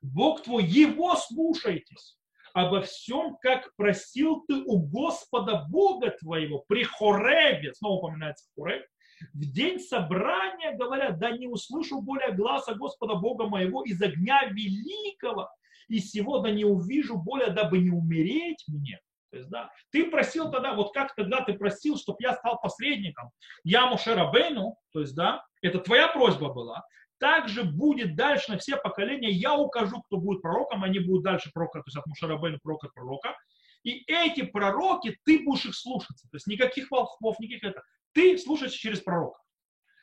Бог 0.00 0.42
твой, 0.42 0.64
его 0.64 1.16
слушайтесь 1.16 2.16
обо 2.54 2.82
всем, 2.82 3.36
как 3.42 3.74
просил 3.76 4.44
ты 4.46 4.54
у 4.54 4.78
Господа 4.78 5.66
Бога 5.68 6.10
твоего 6.12 6.64
при 6.68 6.84
Хореве, 6.84 7.74
снова 7.74 7.98
упоминается 7.98 8.46
Хорев, 8.56 8.84
в 9.32 9.52
день 9.52 9.80
собрания 9.80 10.76
говорят, 10.76 11.18
да 11.18 11.30
не 11.30 11.46
услышу 11.46 12.00
более 12.00 12.32
глаза 12.32 12.74
Господа 12.74 13.14
Бога 13.14 13.46
моего 13.46 13.82
из 13.82 14.00
огня 14.02 14.44
великого, 14.46 15.50
и 15.88 15.98
сего 15.98 16.38
да 16.38 16.50
не 16.50 16.64
увижу 16.64 17.16
более, 17.16 17.50
дабы 17.50 17.78
не 17.78 17.90
умереть 17.90 18.64
мне. 18.68 19.00
То 19.30 19.38
есть, 19.38 19.50
да, 19.50 19.70
ты 19.90 20.10
просил 20.10 20.50
тогда, 20.50 20.74
вот 20.74 20.94
как 20.94 21.14
тогда 21.16 21.40
ты 21.40 21.54
просил, 21.54 21.96
чтобы 21.96 22.18
я 22.20 22.34
стал 22.34 22.60
посредником, 22.60 23.30
я 23.64 23.88
Мушерабейну, 23.88 24.76
то 24.92 25.00
есть, 25.00 25.16
да, 25.16 25.44
это 25.60 25.80
твоя 25.80 26.06
просьба 26.06 26.52
была, 26.52 26.84
также 27.18 27.64
будет 27.64 28.14
дальше 28.14 28.52
на 28.52 28.58
все 28.58 28.76
поколения, 28.76 29.30
я 29.30 29.56
укажу, 29.56 30.02
кто 30.02 30.18
будет 30.18 30.40
пророком, 30.40 30.84
они 30.84 31.00
будут 31.00 31.24
дальше 31.24 31.50
пророка, 31.52 31.80
то 31.80 31.86
есть 31.86 31.96
от 31.96 32.06
Мушарабейна 32.06 32.58
пророка 32.62 32.88
пророка. 32.94 33.36
И 33.84 34.02
эти 34.06 34.42
пророки, 34.42 35.20
ты 35.24 35.44
будешь 35.44 35.66
их 35.66 35.74
слушаться. 35.74 36.26
То 36.30 36.36
есть 36.36 36.46
никаких 36.46 36.90
волхвов, 36.90 37.38
никаких 37.38 37.64
это. 37.64 37.82
Ты 38.12 38.38
слушаешься 38.38 38.78
через 38.78 39.00
пророка. 39.00 39.40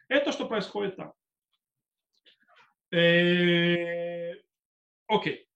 Это 0.07 0.31
что 0.31 0.45
происходит 0.45 0.95
там. 0.95 1.13
Э, 2.91 4.33
окей. 5.07 5.47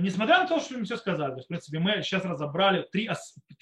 Несмотря 0.00 0.38
на 0.38 0.48
то, 0.48 0.58
что 0.58 0.78
мы 0.78 0.84
все 0.84 0.96
сказали, 0.96 1.40
в 1.40 1.46
принципе, 1.46 1.78
мы 1.78 2.02
сейчас 2.02 2.24
разобрали 2.24 2.86
три, 2.90 3.08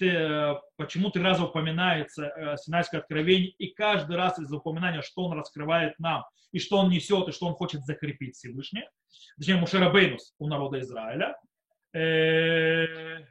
э, 0.01 0.53
почему 0.77 1.09
три 1.09 1.21
раза 1.21 1.43
упоминается 1.43 2.25
э, 2.25 2.57
Синайское 2.57 3.01
откровение, 3.01 3.49
и 3.49 3.73
каждый 3.73 4.15
раз 4.15 4.39
из 4.39 4.51
упоминания, 4.51 5.01
что 5.01 5.25
он 5.25 5.37
раскрывает 5.37 5.99
нам, 5.99 6.23
и 6.51 6.59
что 6.59 6.77
он 6.77 6.89
несет, 6.89 7.27
и 7.27 7.31
что 7.31 7.47
он 7.47 7.53
хочет 7.53 7.83
закрепить 7.83 8.35
Всевышний, 8.35 8.83
точнее, 9.37 9.57
Мушерабейнус 9.57 10.33
у 10.39 10.47
народа 10.47 10.79
Израиля, 10.79 11.37
э, 11.93 13.25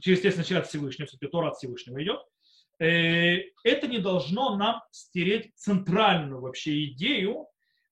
через, 0.00 0.18
естественно, 0.18 0.44
через 0.44 0.68
Всевышнего, 0.68 1.08
все-таки 1.08 1.30
Тора 1.30 1.48
от 1.48 1.56
Всевышнего 1.56 2.02
идет, 2.02 2.20
это 2.78 3.86
не 3.88 3.98
должно 3.98 4.56
нам 4.56 4.80
стереть 4.90 5.52
центральную 5.54 6.40
вообще 6.40 6.84
идею 6.84 7.46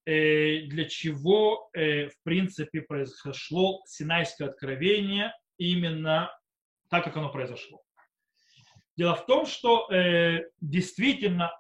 для 0.09 0.87
чего, 0.87 1.68
э, 1.75 2.09
в 2.09 2.23
принципе, 2.23 2.81
произошло 2.81 3.83
Синайское 3.87 4.49
откровение 4.49 5.35
именно 5.59 6.31
так, 6.88 7.05
как 7.05 7.16
оно 7.18 7.31
произошло. 7.31 7.83
Дело 8.97 9.14
в 9.14 9.27
том, 9.27 9.44
что 9.44 9.87
э, 9.92 10.44
действительно 10.62 11.51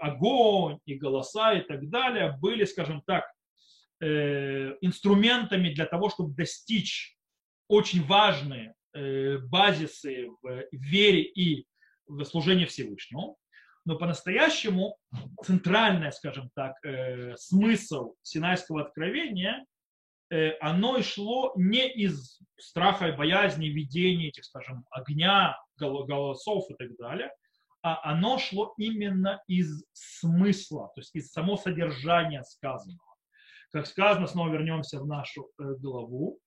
огонь 0.00 0.78
и 0.86 0.94
голоса 0.94 1.52
и 1.52 1.60
так 1.60 1.90
далее 1.90 2.36
были, 2.40 2.64
скажем 2.64 3.02
так, 3.02 3.30
инструментами 4.00 5.68
для 5.74 5.84
того, 5.84 6.08
чтобы 6.08 6.34
достичь 6.34 7.18
очень 7.68 8.02
важные 8.02 8.74
базисы 8.94 10.30
в 10.40 10.64
вере 10.72 11.20
и 11.20 11.66
в 12.06 12.24
служении 12.24 12.64
Всевышнему 12.64 13.36
но 13.84 13.96
по-настоящему 13.96 14.96
центральный, 15.42 16.12
скажем 16.12 16.50
так, 16.54 16.74
э, 16.84 17.34
смысл 17.36 18.14
Синайского 18.22 18.82
откровения, 18.82 19.64
э, 20.30 20.52
оно 20.60 21.00
шло 21.02 21.52
не 21.56 21.88
из 21.88 22.40
страха 22.58 23.08
и 23.08 23.16
боязни, 23.16 23.66
видения 23.66 24.28
этих, 24.28 24.44
скажем, 24.44 24.84
огня, 24.90 25.56
голосов 25.78 26.64
и 26.70 26.74
так 26.74 26.94
далее, 26.98 27.32
а 27.82 28.10
оно 28.10 28.38
шло 28.38 28.74
именно 28.76 29.42
из 29.46 29.82
смысла, 29.92 30.90
то 30.94 31.00
есть 31.00 31.14
из 31.14 31.32
само 31.32 31.56
содержания 31.56 32.42
сказанного. 32.42 33.00
Как 33.72 33.86
сказано, 33.86 34.26
снова 34.26 34.52
вернемся 34.52 35.00
в 35.00 35.06
нашу 35.06 35.50
э, 35.58 35.74
главу, 35.78 36.38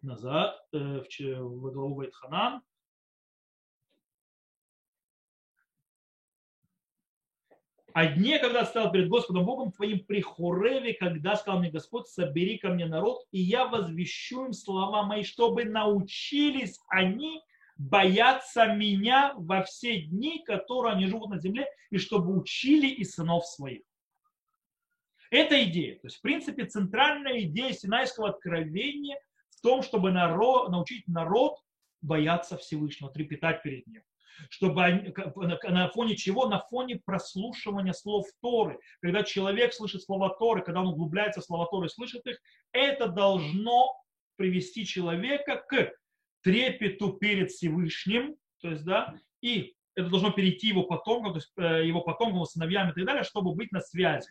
назад, 0.00 0.56
в 0.72 1.72
главу 1.72 1.96
Вайтханан, 1.96 2.62
о 7.98 8.06
дне, 8.06 8.38
когда 8.38 8.64
стал 8.64 8.92
перед 8.92 9.08
Господом 9.08 9.44
Богом 9.44 9.72
твоим 9.72 9.98
при 9.98 10.20
Хореве, 10.20 10.94
когда 10.94 11.34
сказал 11.34 11.58
мне 11.58 11.68
Господь, 11.68 12.06
собери 12.06 12.56
ко 12.56 12.68
мне 12.68 12.86
народ, 12.86 13.26
и 13.32 13.40
я 13.40 13.66
возвещу 13.66 14.46
им 14.46 14.52
слова 14.52 15.02
мои, 15.02 15.24
чтобы 15.24 15.64
научились 15.64 16.78
они 16.88 17.42
бояться 17.76 18.68
меня 18.68 19.34
во 19.36 19.64
все 19.64 20.02
дни, 20.02 20.44
которые 20.46 20.94
они 20.94 21.08
живут 21.08 21.30
на 21.30 21.40
земле, 21.40 21.66
и 21.90 21.98
чтобы 21.98 22.38
учили 22.38 22.86
и 22.86 23.02
сынов 23.02 23.44
своих. 23.46 23.82
Это 25.32 25.60
идея. 25.64 25.96
То 25.96 26.06
есть, 26.06 26.18
в 26.18 26.22
принципе, 26.22 26.66
центральная 26.66 27.40
идея 27.40 27.72
Синайского 27.72 28.28
откровения 28.28 29.18
в 29.50 29.60
том, 29.60 29.82
чтобы 29.82 30.12
народ, 30.12 30.70
научить 30.70 31.08
народ 31.08 31.58
бояться 32.00 32.56
Всевышнего, 32.58 33.10
трепетать 33.10 33.60
перед 33.64 33.88
ним 33.88 34.02
чтобы 34.50 34.84
они, 34.84 35.14
на 35.64 35.88
фоне 35.88 36.16
чего? 36.16 36.48
На 36.48 36.60
фоне 36.60 37.00
прослушивания 37.04 37.92
слов 37.92 38.26
Торы. 38.40 38.78
Когда 39.00 39.22
человек 39.22 39.72
слышит 39.72 40.02
слова 40.02 40.30
Торы, 40.30 40.62
когда 40.62 40.80
он 40.80 40.88
углубляется 40.88 41.40
в 41.40 41.44
слова 41.44 41.66
Торы 41.70 41.88
слышит 41.88 42.26
их, 42.26 42.38
это 42.72 43.08
должно 43.08 43.94
привести 44.36 44.86
человека 44.86 45.64
к 45.68 45.92
трепету 46.42 47.12
перед 47.14 47.50
Всевышним, 47.50 48.36
то 48.60 48.70
есть, 48.70 48.84
да, 48.84 49.14
и 49.40 49.74
это 49.94 50.08
должно 50.08 50.30
перейти 50.30 50.68
его 50.68 50.84
потомкам, 50.84 51.32
то 51.32 51.38
есть 51.38 51.52
э, 51.56 51.86
его 51.86 52.00
потомкам, 52.02 52.44
сыновьям 52.44 52.90
и 52.90 52.94
так 52.94 53.04
далее, 53.04 53.24
чтобы 53.24 53.54
быть 53.54 53.72
на 53.72 53.80
связи. 53.80 54.30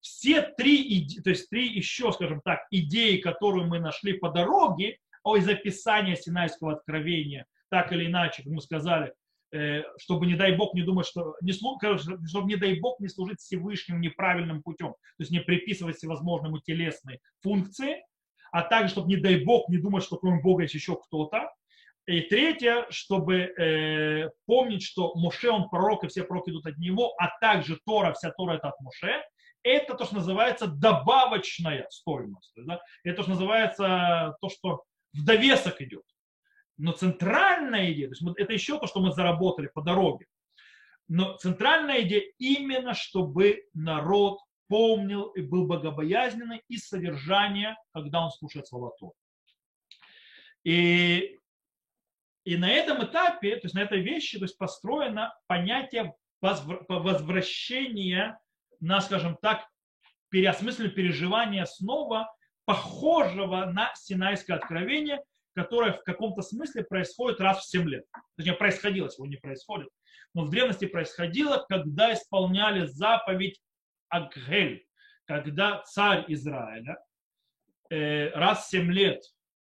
Все 0.00 0.42
три, 0.42 1.08
то 1.22 1.30
есть 1.30 1.48
три 1.48 1.68
еще, 1.68 2.12
скажем 2.12 2.40
так, 2.42 2.66
идеи, 2.70 3.18
которые 3.18 3.66
мы 3.66 3.78
нашли 3.78 4.14
по 4.14 4.30
дороге, 4.30 4.98
из 5.34 5.48
описания 5.48 6.14
Синайского 6.14 6.74
откровения, 6.74 7.46
так 7.68 7.92
или 7.92 8.06
иначе, 8.06 8.44
как 8.44 8.52
мы 8.52 8.60
сказали, 8.60 9.12
чтобы, 9.98 10.26
не 10.26 10.34
дай 10.34 10.56
Бог, 10.56 10.74
не 10.74 10.82
думать, 10.82 11.06
что 11.06 11.36
не, 11.40 11.52
чтобы, 11.52 12.48
не 12.48 12.56
дай 12.56 12.78
Бог, 12.80 13.00
не 13.00 13.08
служить 13.08 13.40
Всевышнему 13.40 14.00
неправильным 14.00 14.62
путем, 14.62 14.88
то 14.88 15.20
есть 15.20 15.30
не 15.30 15.40
приписывать 15.40 15.96
всевозможному 15.96 16.58
телесной 16.58 17.20
функции, 17.42 18.02
а 18.52 18.62
также, 18.62 18.92
чтобы, 18.92 19.08
не 19.08 19.16
дай 19.16 19.44
Бог, 19.44 19.68
не 19.68 19.78
думать, 19.78 20.04
что 20.04 20.16
кроме 20.16 20.40
Бога 20.40 20.62
есть 20.62 20.74
еще 20.74 20.96
кто-то. 20.96 21.52
И 22.06 22.20
третье, 22.20 22.86
чтобы 22.88 23.34
э, 23.36 24.30
помнить, 24.46 24.82
что 24.82 25.14
Моше, 25.16 25.50
он 25.50 25.68
пророк, 25.68 26.04
и 26.04 26.08
все 26.08 26.22
пророки 26.22 26.50
идут 26.50 26.66
от 26.66 26.78
него, 26.78 27.14
а 27.18 27.36
также 27.40 27.78
Тора, 27.84 28.12
вся 28.12 28.30
Тора 28.30 28.54
это 28.54 28.68
от 28.68 28.80
Моше. 28.80 29.22
Это 29.64 29.94
то, 29.94 30.04
что 30.04 30.14
называется 30.14 30.68
добавочная 30.68 31.86
стоимость. 31.90 32.52
Да? 32.56 32.80
Это 33.02 33.16
то, 33.16 33.22
что 33.22 33.30
называется 33.32 34.36
то, 34.40 34.48
что 34.48 34.84
в 35.12 35.24
довесок 35.24 35.80
идет. 35.80 36.04
Но 36.78 36.92
центральная 36.92 37.92
идея, 37.92 38.08
то 38.08 38.14
есть 38.14 38.38
это 38.38 38.52
еще 38.52 38.78
то, 38.78 38.86
что 38.86 39.00
мы 39.00 39.12
заработали 39.12 39.68
по 39.68 39.80
дороге, 39.82 40.26
но 41.08 41.36
центральная 41.36 42.02
идея 42.02 42.22
именно, 42.38 42.94
чтобы 42.94 43.64
народ 43.72 44.40
помнил 44.68 45.26
и 45.28 45.40
был 45.40 45.66
богобоязненный 45.66 46.62
из 46.68 46.86
содержания, 46.88 47.76
когда 47.92 48.24
он 48.24 48.30
слушает 48.30 48.66
слова 48.66 48.92
Тора. 48.98 49.12
И, 50.64 51.38
и 52.44 52.56
на 52.56 52.68
этом 52.68 53.04
этапе, 53.04 53.56
то 53.56 53.66
есть 53.66 53.74
на 53.74 53.82
этой 53.82 54.00
вещи 54.00 54.38
то 54.38 54.44
есть 54.44 54.58
построено 54.58 55.32
понятие 55.46 56.14
возвращения 56.40 58.38
на, 58.80 59.00
скажем 59.00 59.38
так, 59.40 59.66
переосмысленно 60.28 60.90
переживания 60.90 61.64
снова 61.64 62.30
похожего 62.66 63.64
на 63.66 63.94
Синайское 63.94 64.56
откровение– 64.58 65.22
которое 65.56 65.94
в 65.94 66.02
каком-то 66.04 66.42
смысле 66.42 66.84
происходит 66.84 67.40
раз 67.40 67.60
в 67.60 67.68
7 67.70 67.88
лет. 67.88 68.04
Точнее, 68.36 68.52
происходило, 68.52 69.08
сегодня 69.08 69.36
не 69.36 69.40
происходит. 69.40 69.88
Но 70.34 70.44
в 70.44 70.50
древности 70.50 70.86
происходило, 70.86 71.64
когда 71.66 72.12
исполняли 72.12 72.84
заповедь 72.84 73.58
Агхель, 74.10 74.86
когда 75.24 75.82
царь 75.82 76.26
Израиля 76.28 76.98
э, 77.88 78.28
раз 78.30 78.66
в 78.66 78.70
7 78.70 78.92
лет 78.92 79.22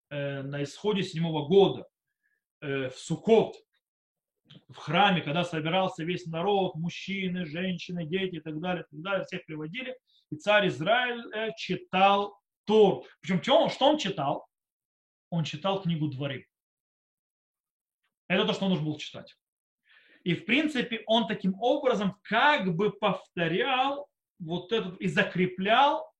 э, 0.09 0.41
на 0.41 0.63
исходе 0.63 1.03
седьмого 1.03 1.47
года 1.47 1.87
э, 2.61 2.89
в 2.89 2.97
Сукот, 2.97 3.55
в 4.69 4.77
храме, 4.77 5.21
когда 5.21 5.43
собирался 5.43 6.03
весь 6.03 6.25
народ, 6.25 6.73
мужчины, 6.75 7.45
женщины, 7.45 8.07
дети 8.07 8.37
и 8.37 8.39
так 8.39 8.59
далее, 8.59 8.85
и 8.89 8.95
так 8.95 9.01
далее, 9.03 9.25
всех 9.25 9.45
приводили, 9.45 9.95
и 10.31 10.35
царь 10.35 10.67
Израиль 10.67 11.23
э, 11.31 11.51
читал 11.55 12.39
Тор. 12.65 13.03
Причем 13.21 13.69
что 13.69 13.85
он 13.87 13.99
читал? 13.99 14.47
Он 15.29 15.43
читал 15.43 15.81
книгу 15.81 16.07
Дворы. 16.07 16.47
Это 18.27 18.45
то, 18.45 18.53
что 18.53 18.65
он 18.65 18.71
должен 18.71 18.85
был 18.85 18.97
читать. 18.97 19.35
И, 20.23 20.33
в 20.33 20.45
принципе, 20.45 21.03
он 21.05 21.27
таким 21.27 21.53
образом 21.59 22.17
как 22.23 22.75
бы 22.75 22.91
повторял 22.91 24.07
вот 24.39 24.71
этот 24.71 24.99
и 24.99 25.07
закреплял 25.07 26.11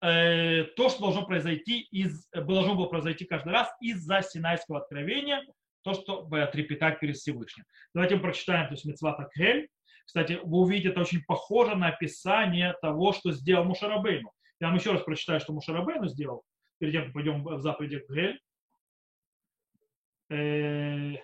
э, 0.00 0.64
то, 0.76 0.88
что 0.88 1.00
должно 1.00 1.26
произойти 1.26 1.80
из, 1.90 2.28
должно 2.32 2.76
было 2.76 2.86
произойти 2.86 3.24
каждый 3.24 3.52
раз 3.52 3.68
из-за 3.80 4.22
Синайского 4.22 4.78
откровения, 4.78 5.42
то, 5.82 5.94
чтобы 5.94 6.42
отрепетать 6.42 7.00
перед 7.00 7.16
Всевышним. 7.16 7.64
Давайте 7.94 8.16
мы 8.16 8.22
прочитаем, 8.22 8.68
то 8.68 8.74
есть 8.74 8.84
Мецват 8.84 9.18
Акхель. 9.18 9.68
Кстати, 10.04 10.38
вы 10.44 10.58
увидите, 10.58 10.90
это 10.90 11.00
очень 11.00 11.24
похоже 11.24 11.74
на 11.74 11.88
описание 11.88 12.74
того, 12.80 13.12
что 13.12 13.32
сделал 13.32 13.64
Мушарабейну. 13.64 14.30
Я 14.60 14.68
вам 14.68 14.76
еще 14.76 14.92
раз 14.92 15.02
прочитаю, 15.02 15.40
что 15.40 15.52
Мушарабейну 15.52 16.06
сделал, 16.06 16.44
перед 16.78 16.92
тем, 16.92 17.04
как 17.04 17.12
пойдем 17.12 17.42
в 17.42 17.60
заповеди 17.60 17.96
Акхель. 17.96 18.40
Э, 20.30 21.14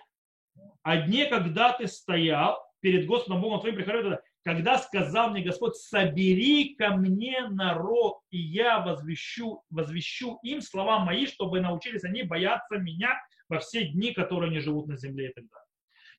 «О 0.83 1.29
когда 1.29 1.73
ты 1.73 1.87
стоял 1.87 2.63
перед 2.79 3.05
Господом 3.07 3.41
Богом 3.41 3.59
твоим, 3.59 3.75
приходил 3.75 4.03
туда, 4.03 4.21
когда 4.43 4.77
сказал 4.77 5.29
мне 5.29 5.41
Господь, 5.41 5.75
собери 5.75 6.75
ко 6.75 6.95
мне 6.95 7.47
народ, 7.47 8.19
и 8.29 8.37
я 8.37 8.79
возвещу, 8.79 9.63
возвещу 9.69 10.39
им 10.43 10.61
слова 10.61 10.99
мои, 10.99 11.25
чтобы 11.25 11.61
научились 11.61 12.03
они 12.03 12.23
бояться 12.23 12.77
меня 12.77 13.17
во 13.47 13.59
все 13.59 13.85
дни, 13.85 14.13
которые 14.13 14.49
они 14.49 14.59
живут 14.59 14.87
на 14.87 14.97
земле 14.97 15.29
и 15.29 15.33
так 15.33 15.45
далее. 15.45 15.67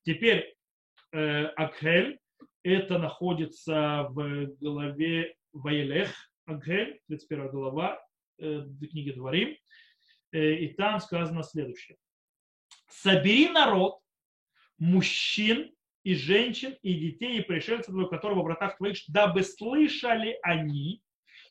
Теперь 0.04 0.54
э, 1.12 1.44
Акхель, 1.56 2.18
это 2.62 2.98
находится 2.98 4.06
в 4.08 4.46
главе 4.58 5.34
Ваелех, 5.52 6.10
Акхель, 6.46 7.00
31 7.08 7.50
глава 7.50 8.00
книги 8.38 9.12
Дворим, 9.12 9.56
э, 10.32 10.54
и 10.54 10.68
там 10.74 11.00
сказано 11.00 11.42
следующее. 11.42 11.96
Собери 12.88 13.48
народ, 13.48 13.98
мужчин 14.78 15.72
и 16.02 16.14
женщин, 16.14 16.76
и 16.82 16.94
детей, 16.94 17.38
и 17.38 17.42
пришельцев, 17.42 17.94
которые 18.10 18.40
в 18.40 18.44
вратах 18.44 18.76
твоих, 18.76 18.98
дабы 19.08 19.42
слышали 19.42 20.38
они, 20.42 21.02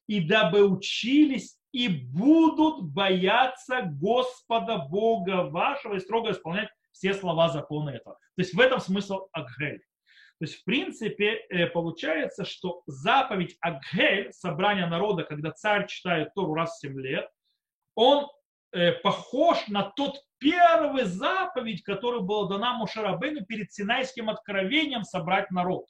и 0.08 0.20
дабы 0.20 0.68
учились, 0.68 1.58
и 1.72 1.88
будут 1.88 2.84
бояться 2.84 3.82
Господа 4.00 4.78
Бога 4.78 5.44
вашего 5.44 5.96
и 5.96 6.00
строго 6.00 6.32
исполнять 6.32 6.70
все 6.92 7.14
слова 7.14 7.50
закона 7.50 7.90
этого. 7.90 8.16
То 8.36 8.42
есть 8.42 8.54
в 8.54 8.60
этом 8.60 8.80
смысл 8.80 9.28
Агхель. 9.32 9.82
То 10.44 10.46
есть, 10.46 10.60
в 10.60 10.66
принципе, 10.66 11.46
э, 11.50 11.68
получается, 11.68 12.44
что 12.44 12.84
заповедь 12.86 13.56
Агхель, 13.62 14.34
собрание 14.34 14.88
народа, 14.88 15.24
когда 15.24 15.52
царь 15.52 15.88
читает 15.88 16.34
Тору 16.34 16.54
раз 16.54 16.76
в 16.76 16.80
7 16.82 17.00
лет, 17.00 17.30
он 17.96 18.28
э, 18.74 18.92
похож 18.92 19.70
на 19.70 19.84
тот 19.84 20.18
первый 20.40 21.06
заповедь, 21.06 21.82
которая 21.84 22.20
была 22.20 22.50
дана 22.50 22.74
Мушарабейну 22.74 23.46
перед 23.46 23.72
Синайским 23.72 24.30
откровением 24.30 25.06
собрать 25.06 25.50
народ. 25.50 25.86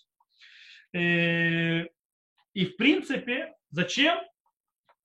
Э, 0.94 1.86
и 2.54 2.66
в 2.68 2.78
принципе, 2.78 3.56
зачем? 3.72 4.20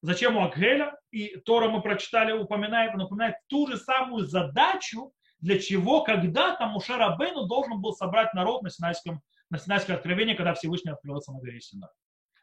Зачем 0.03 0.37
у 0.37 0.43
Акгеля? 0.43 0.95
И 1.11 1.39
Тора 1.39 1.71
мы 1.71 1.81
прочитали, 1.81 2.33
упоминает, 2.33 2.93
он 2.93 3.01
упоминает 3.01 3.37
ту 3.47 3.67
же 3.67 3.79
самую 3.79 4.27
задачу, 4.27 5.15
для 5.41 5.59
чего 5.59 6.03
когда-то 6.03 6.67
Мушарабейну 6.67 7.47
должен 7.47 7.81
был 7.81 7.95
собрать 7.95 8.35
народ 8.35 8.63
на 8.63 8.69
Синайском, 8.69 9.23
на 9.51 9.59
Синайское 9.59 9.97
откровение, 9.97 10.37
когда 10.37 10.55
Всевышний 10.55 10.93
открылся 10.93 11.33
на 11.33 11.41
горе 11.41 11.61
Синай. 11.61 11.91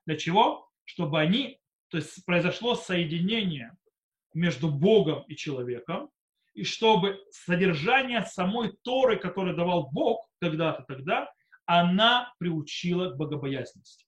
Для 0.06 0.18
чего? 0.18 0.70
Чтобы 0.84 1.20
они, 1.20 1.60
то 1.89 1.97
есть 1.97 2.26
произошло 2.26 2.76
соединение 2.76 3.76
между 4.34 4.70
Богом 4.70 5.24
и 5.24 5.36
человеком, 5.36 6.10
и 6.53 6.64
чтобы 6.64 7.20
содержание 7.32 8.22
самой 8.24 8.74
Торы, 8.84 9.18
которую 9.18 9.56
давал 9.56 9.89
Бог 9.91 10.30
когда-то 10.39 10.84
тогда, 10.84 11.32
она 11.66 12.34
приучила 12.39 13.10
к 13.10 13.18
богобоязненности. 13.18 14.06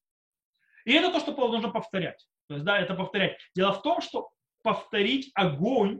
И 0.85 0.93
это 0.93 1.11
то, 1.11 1.19
что 1.19 1.33
нужно 1.49 1.69
повторять. 1.69 2.25
То 2.47 2.55
есть, 2.55 2.65
да, 2.65 2.79
это 2.79 2.93
повторять. 2.93 3.37
Дело 3.55 3.73
в 3.73 3.81
том, 3.81 4.01
что 4.01 4.29
повторить 4.63 5.31
огонь 5.33 5.99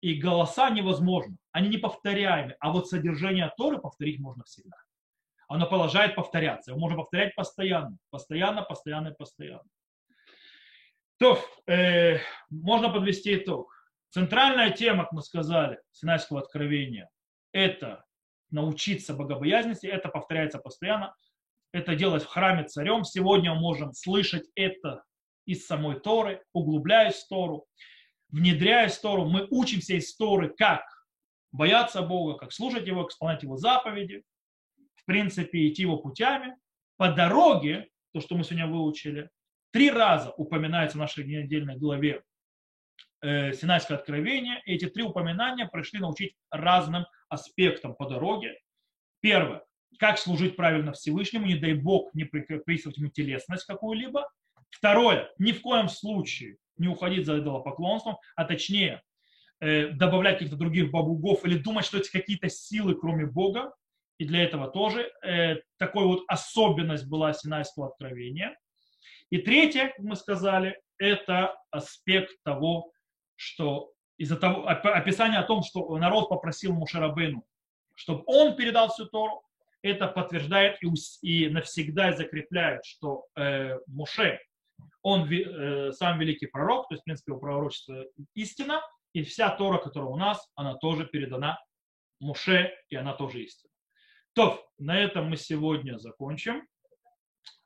и 0.00 0.14
голоса 0.14 0.70
невозможно. 0.70 1.36
Они 1.52 1.68
не 1.68 1.78
повторяемы. 1.78 2.56
А 2.60 2.72
вот 2.72 2.88
содержание 2.88 3.52
Торы 3.56 3.78
повторить 3.78 4.20
можно 4.20 4.44
всегда. 4.44 4.76
Оно 5.48 5.66
положает 5.66 6.14
повторяться. 6.14 6.70
Его 6.70 6.80
можно 6.80 6.98
повторять 6.98 7.34
постоянно. 7.34 7.96
Постоянно, 8.10 8.62
постоянно 8.62 9.12
постоянно. 9.12 9.68
То, 11.18 11.38
э, 11.66 12.18
можно 12.50 12.90
подвести 12.90 13.36
итог. 13.36 13.72
Центральная 14.10 14.70
тема, 14.70 15.04
как 15.04 15.12
мы 15.12 15.22
сказали, 15.22 15.80
Синайского 15.92 16.40
откровения, 16.40 17.08
это 17.52 18.04
научиться 18.50 19.14
богобоязненности, 19.14 19.86
это 19.86 20.08
повторяется 20.08 20.58
постоянно, 20.58 21.14
это 21.72 21.96
делать 21.96 22.22
в 22.22 22.28
храме 22.28 22.64
царем. 22.64 23.04
Сегодня 23.04 23.54
мы 23.54 23.60
можем 23.60 23.92
слышать 23.92 24.48
это 24.54 25.02
из 25.46 25.66
самой 25.66 25.98
Торы, 26.00 26.42
углубляясь 26.52 27.24
в 27.24 27.28
Тору, 27.28 27.66
внедряясь 28.28 28.96
в 28.96 29.02
Тору. 29.02 29.24
Мы 29.24 29.46
учимся 29.50 29.94
из 29.94 30.14
Торы, 30.16 30.54
как 30.56 30.84
бояться 31.52 32.02
Бога, 32.02 32.38
как 32.38 32.52
слушать 32.52 32.86
Его, 32.86 33.02
как 33.02 33.12
исполнять 33.12 33.42
Его 33.42 33.56
заповеди, 33.56 34.22
в 35.04 35.06
принципе, 35.06 35.68
идти 35.68 35.82
Его 35.82 35.98
путями. 35.98 36.56
По 36.96 37.12
дороге, 37.12 37.88
то, 38.12 38.20
что 38.20 38.36
мы 38.36 38.44
сегодня 38.44 38.66
выучили, 38.66 39.28
три 39.70 39.90
раза 39.90 40.30
упоминается 40.30 40.96
в 40.96 41.00
нашей 41.00 41.24
недельной 41.24 41.76
главе 41.76 42.22
э, 43.20 43.52
Синайское 43.52 43.98
откровение. 43.98 44.62
И 44.64 44.74
эти 44.74 44.86
три 44.86 45.02
упоминания 45.02 45.66
пришли 45.66 46.00
научить 46.00 46.34
разным 46.50 47.04
аспектам 47.28 47.94
по 47.94 48.08
дороге. 48.08 48.58
Первое. 49.20 49.62
Как 49.98 50.18
служить 50.18 50.56
правильно 50.56 50.92
Всевышнему, 50.92 51.46
не 51.46 51.56
дай 51.56 51.74
Бог 51.74 52.14
не 52.14 52.24
приписывать 52.24 52.96
ему 52.96 53.10
телесность 53.10 53.66
какую-либо. 53.66 54.28
Второе. 54.70 55.30
Ни 55.38 55.52
в 55.52 55.60
коем 55.60 55.88
случае 55.88 56.56
не 56.76 56.88
уходить 56.88 57.26
за 57.26 57.38
идолопоклонством, 57.38 58.16
а 58.36 58.44
точнее 58.44 59.02
э, 59.60 59.88
добавлять 59.88 60.36
каких-то 60.38 60.56
других 60.56 60.90
богов 60.90 61.44
или 61.44 61.58
думать, 61.58 61.84
что 61.84 61.98
это 61.98 62.10
какие-то 62.10 62.48
силы, 62.48 62.94
кроме 62.94 63.26
Бога. 63.26 63.74
И 64.18 64.24
для 64.24 64.44
этого 64.44 64.68
тоже 64.68 65.10
э, 65.22 65.56
такой 65.78 66.04
вот 66.04 66.24
особенность 66.28 67.08
была 67.08 67.32
Синайского 67.32 67.88
откровения. 67.88 68.56
И 69.30 69.38
третье, 69.38 69.88
как 69.88 69.98
мы 69.98 70.16
сказали, 70.16 70.80
это 70.98 71.56
аспект 71.70 72.30
того, 72.44 72.92
что 73.36 73.92
из-за 74.16 74.36
того, 74.36 74.68
описание 74.68 75.40
о 75.40 75.44
том, 75.44 75.62
что 75.62 75.96
народ 75.98 76.28
попросил 76.28 76.72
Мушарабену, 76.72 77.44
чтобы 77.94 78.22
он 78.26 78.56
передал 78.56 78.88
всю 78.88 79.06
Тору, 79.06 79.42
это 79.82 80.08
подтверждает 80.08 80.78
и, 80.82 80.88
и 81.22 81.48
навсегда 81.48 82.12
закрепляет, 82.12 82.84
что 82.84 83.26
э, 83.36 83.78
Муше, 83.86 84.40
он 85.02 85.30
э, 85.30 85.92
сам 85.92 86.18
великий 86.18 86.46
пророк, 86.46 86.88
то 86.88 86.94
есть, 86.94 87.02
в 87.02 87.04
принципе, 87.04 87.32
его 87.32 87.40
пророчество 87.40 88.06
истина, 88.34 88.80
и 89.12 89.22
вся 89.22 89.50
Тора, 89.50 89.78
которая 89.78 90.08
у 90.08 90.16
нас, 90.16 90.50
она 90.54 90.74
тоже 90.76 91.06
передана 91.06 91.58
Муше, 92.20 92.72
и 92.88 92.96
она 92.96 93.12
тоже 93.12 93.42
истина. 93.42 93.73
То, 94.34 94.68
на 94.78 94.98
этом 94.98 95.28
мы 95.30 95.36
сегодня 95.36 95.96
закончим. 95.98 96.66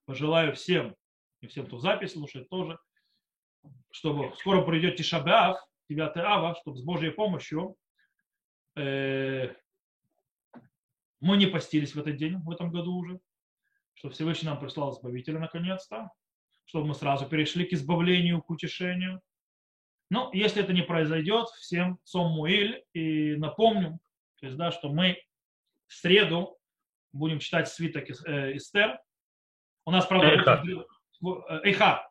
Пожелаю 0.04 0.54
всем, 0.54 0.94
и 1.40 1.46
всем, 1.46 1.66
кто 1.66 1.78
запись 1.78 2.12
слушает 2.12 2.48
тоже, 2.50 2.78
чтобы 3.90 4.34
скоро 4.36 4.62
придет 4.62 4.96
Тишабеав, 4.96 5.58
9 5.88 6.16
ава, 6.18 6.54
чтобы 6.56 6.76
с 6.76 6.82
Божьей 6.82 7.10
помощью 7.10 7.76
э, 8.76 9.54
мы 11.20 11.36
не 11.38 11.46
постились 11.46 11.94
в 11.94 11.98
этот 11.98 12.16
день, 12.16 12.36
в 12.36 12.50
этом 12.50 12.70
году 12.70 12.96
уже, 12.96 13.18
чтобы 13.94 14.14
Всевышний 14.14 14.48
нам 14.48 14.60
прислал 14.60 14.92
Избавителя 14.92 15.38
наконец-то, 15.38 16.10
чтобы 16.66 16.88
мы 16.88 16.94
сразу 16.94 17.26
перешли 17.26 17.64
к 17.64 17.72
избавлению, 17.72 18.42
к 18.42 18.50
утешению. 18.50 19.22
Но 20.10 20.30
если 20.34 20.62
это 20.62 20.74
не 20.74 20.82
произойдет, 20.82 21.48
всем 21.48 21.98
Сом 22.04 22.32
Муиль 22.32 22.84
и 22.92 23.36
напомню, 23.36 23.98
то 24.36 24.46
есть, 24.46 24.58
да, 24.58 24.70
что 24.70 24.90
мы 24.90 25.18
в 25.86 25.94
среду 25.94 26.57
будем 27.12 27.38
читать 27.38 27.68
свиток 27.68 28.04
э, 28.26 28.56
Эстер. 28.56 28.98
У 29.86 29.90
нас, 29.90 30.06
правда, 30.06 30.28
Эйха. 30.28 30.62
Эйха. 31.64 32.08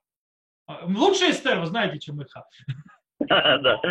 Лучше 0.84 1.30
Эстер, 1.32 1.60
вы 1.60 1.66
знаете, 1.68 2.00
чем 2.00 2.20
Эйха. 2.22 2.44
Да, 3.20 3.82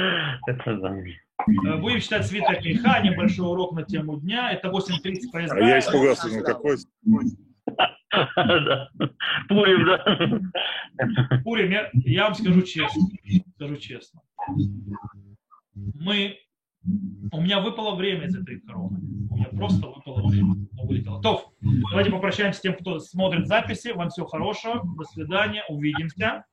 это 0.47 0.77
да. 0.77 0.97
Э, 0.97 1.77
Будем 1.79 2.01
читать 2.01 2.27
свиток 2.27 2.61
греха, 2.61 3.01
небольшой 3.01 3.47
урок 3.49 3.73
на 3.73 3.83
тему 3.83 4.21
дня. 4.21 4.53
Это 4.53 4.69
8.30 4.69 4.73
А 5.35 5.41
я 5.41 5.49
поезда. 5.49 5.79
испугался, 5.81 6.29
ну 6.29 6.43
какой? 6.45 6.77
Пурим, 9.49 9.85
да. 9.85 11.39
Пурим, 11.43 11.71
я, 11.71 11.91
я 11.93 12.25
вам 12.25 12.35
скажу 12.35 12.63
честно, 12.63 13.03
скажу 13.57 13.77
честно. 13.77 14.21
Мы, 15.75 16.39
у 17.33 17.41
меня 17.41 17.61
выпало 17.61 17.97
время 17.97 18.27
из 18.27 18.37
этой 18.37 18.61
короны. 18.61 18.99
У 19.31 19.37
меня 19.37 19.49
просто 19.49 19.87
выпало 19.89 20.29
время. 20.29 20.55
Вылетело. 20.83 21.21
То, 21.21 21.53
давайте 21.91 22.11
попрощаемся 22.11 22.59
с 22.59 22.63
тем, 22.63 22.75
кто 22.75 22.99
смотрит 22.99 23.47
записи. 23.47 23.89
Вам 23.89 24.09
всего 24.11 24.27
хорошего. 24.27 24.83
До 24.97 25.05
свидания. 25.05 25.65
Увидимся. 25.69 26.45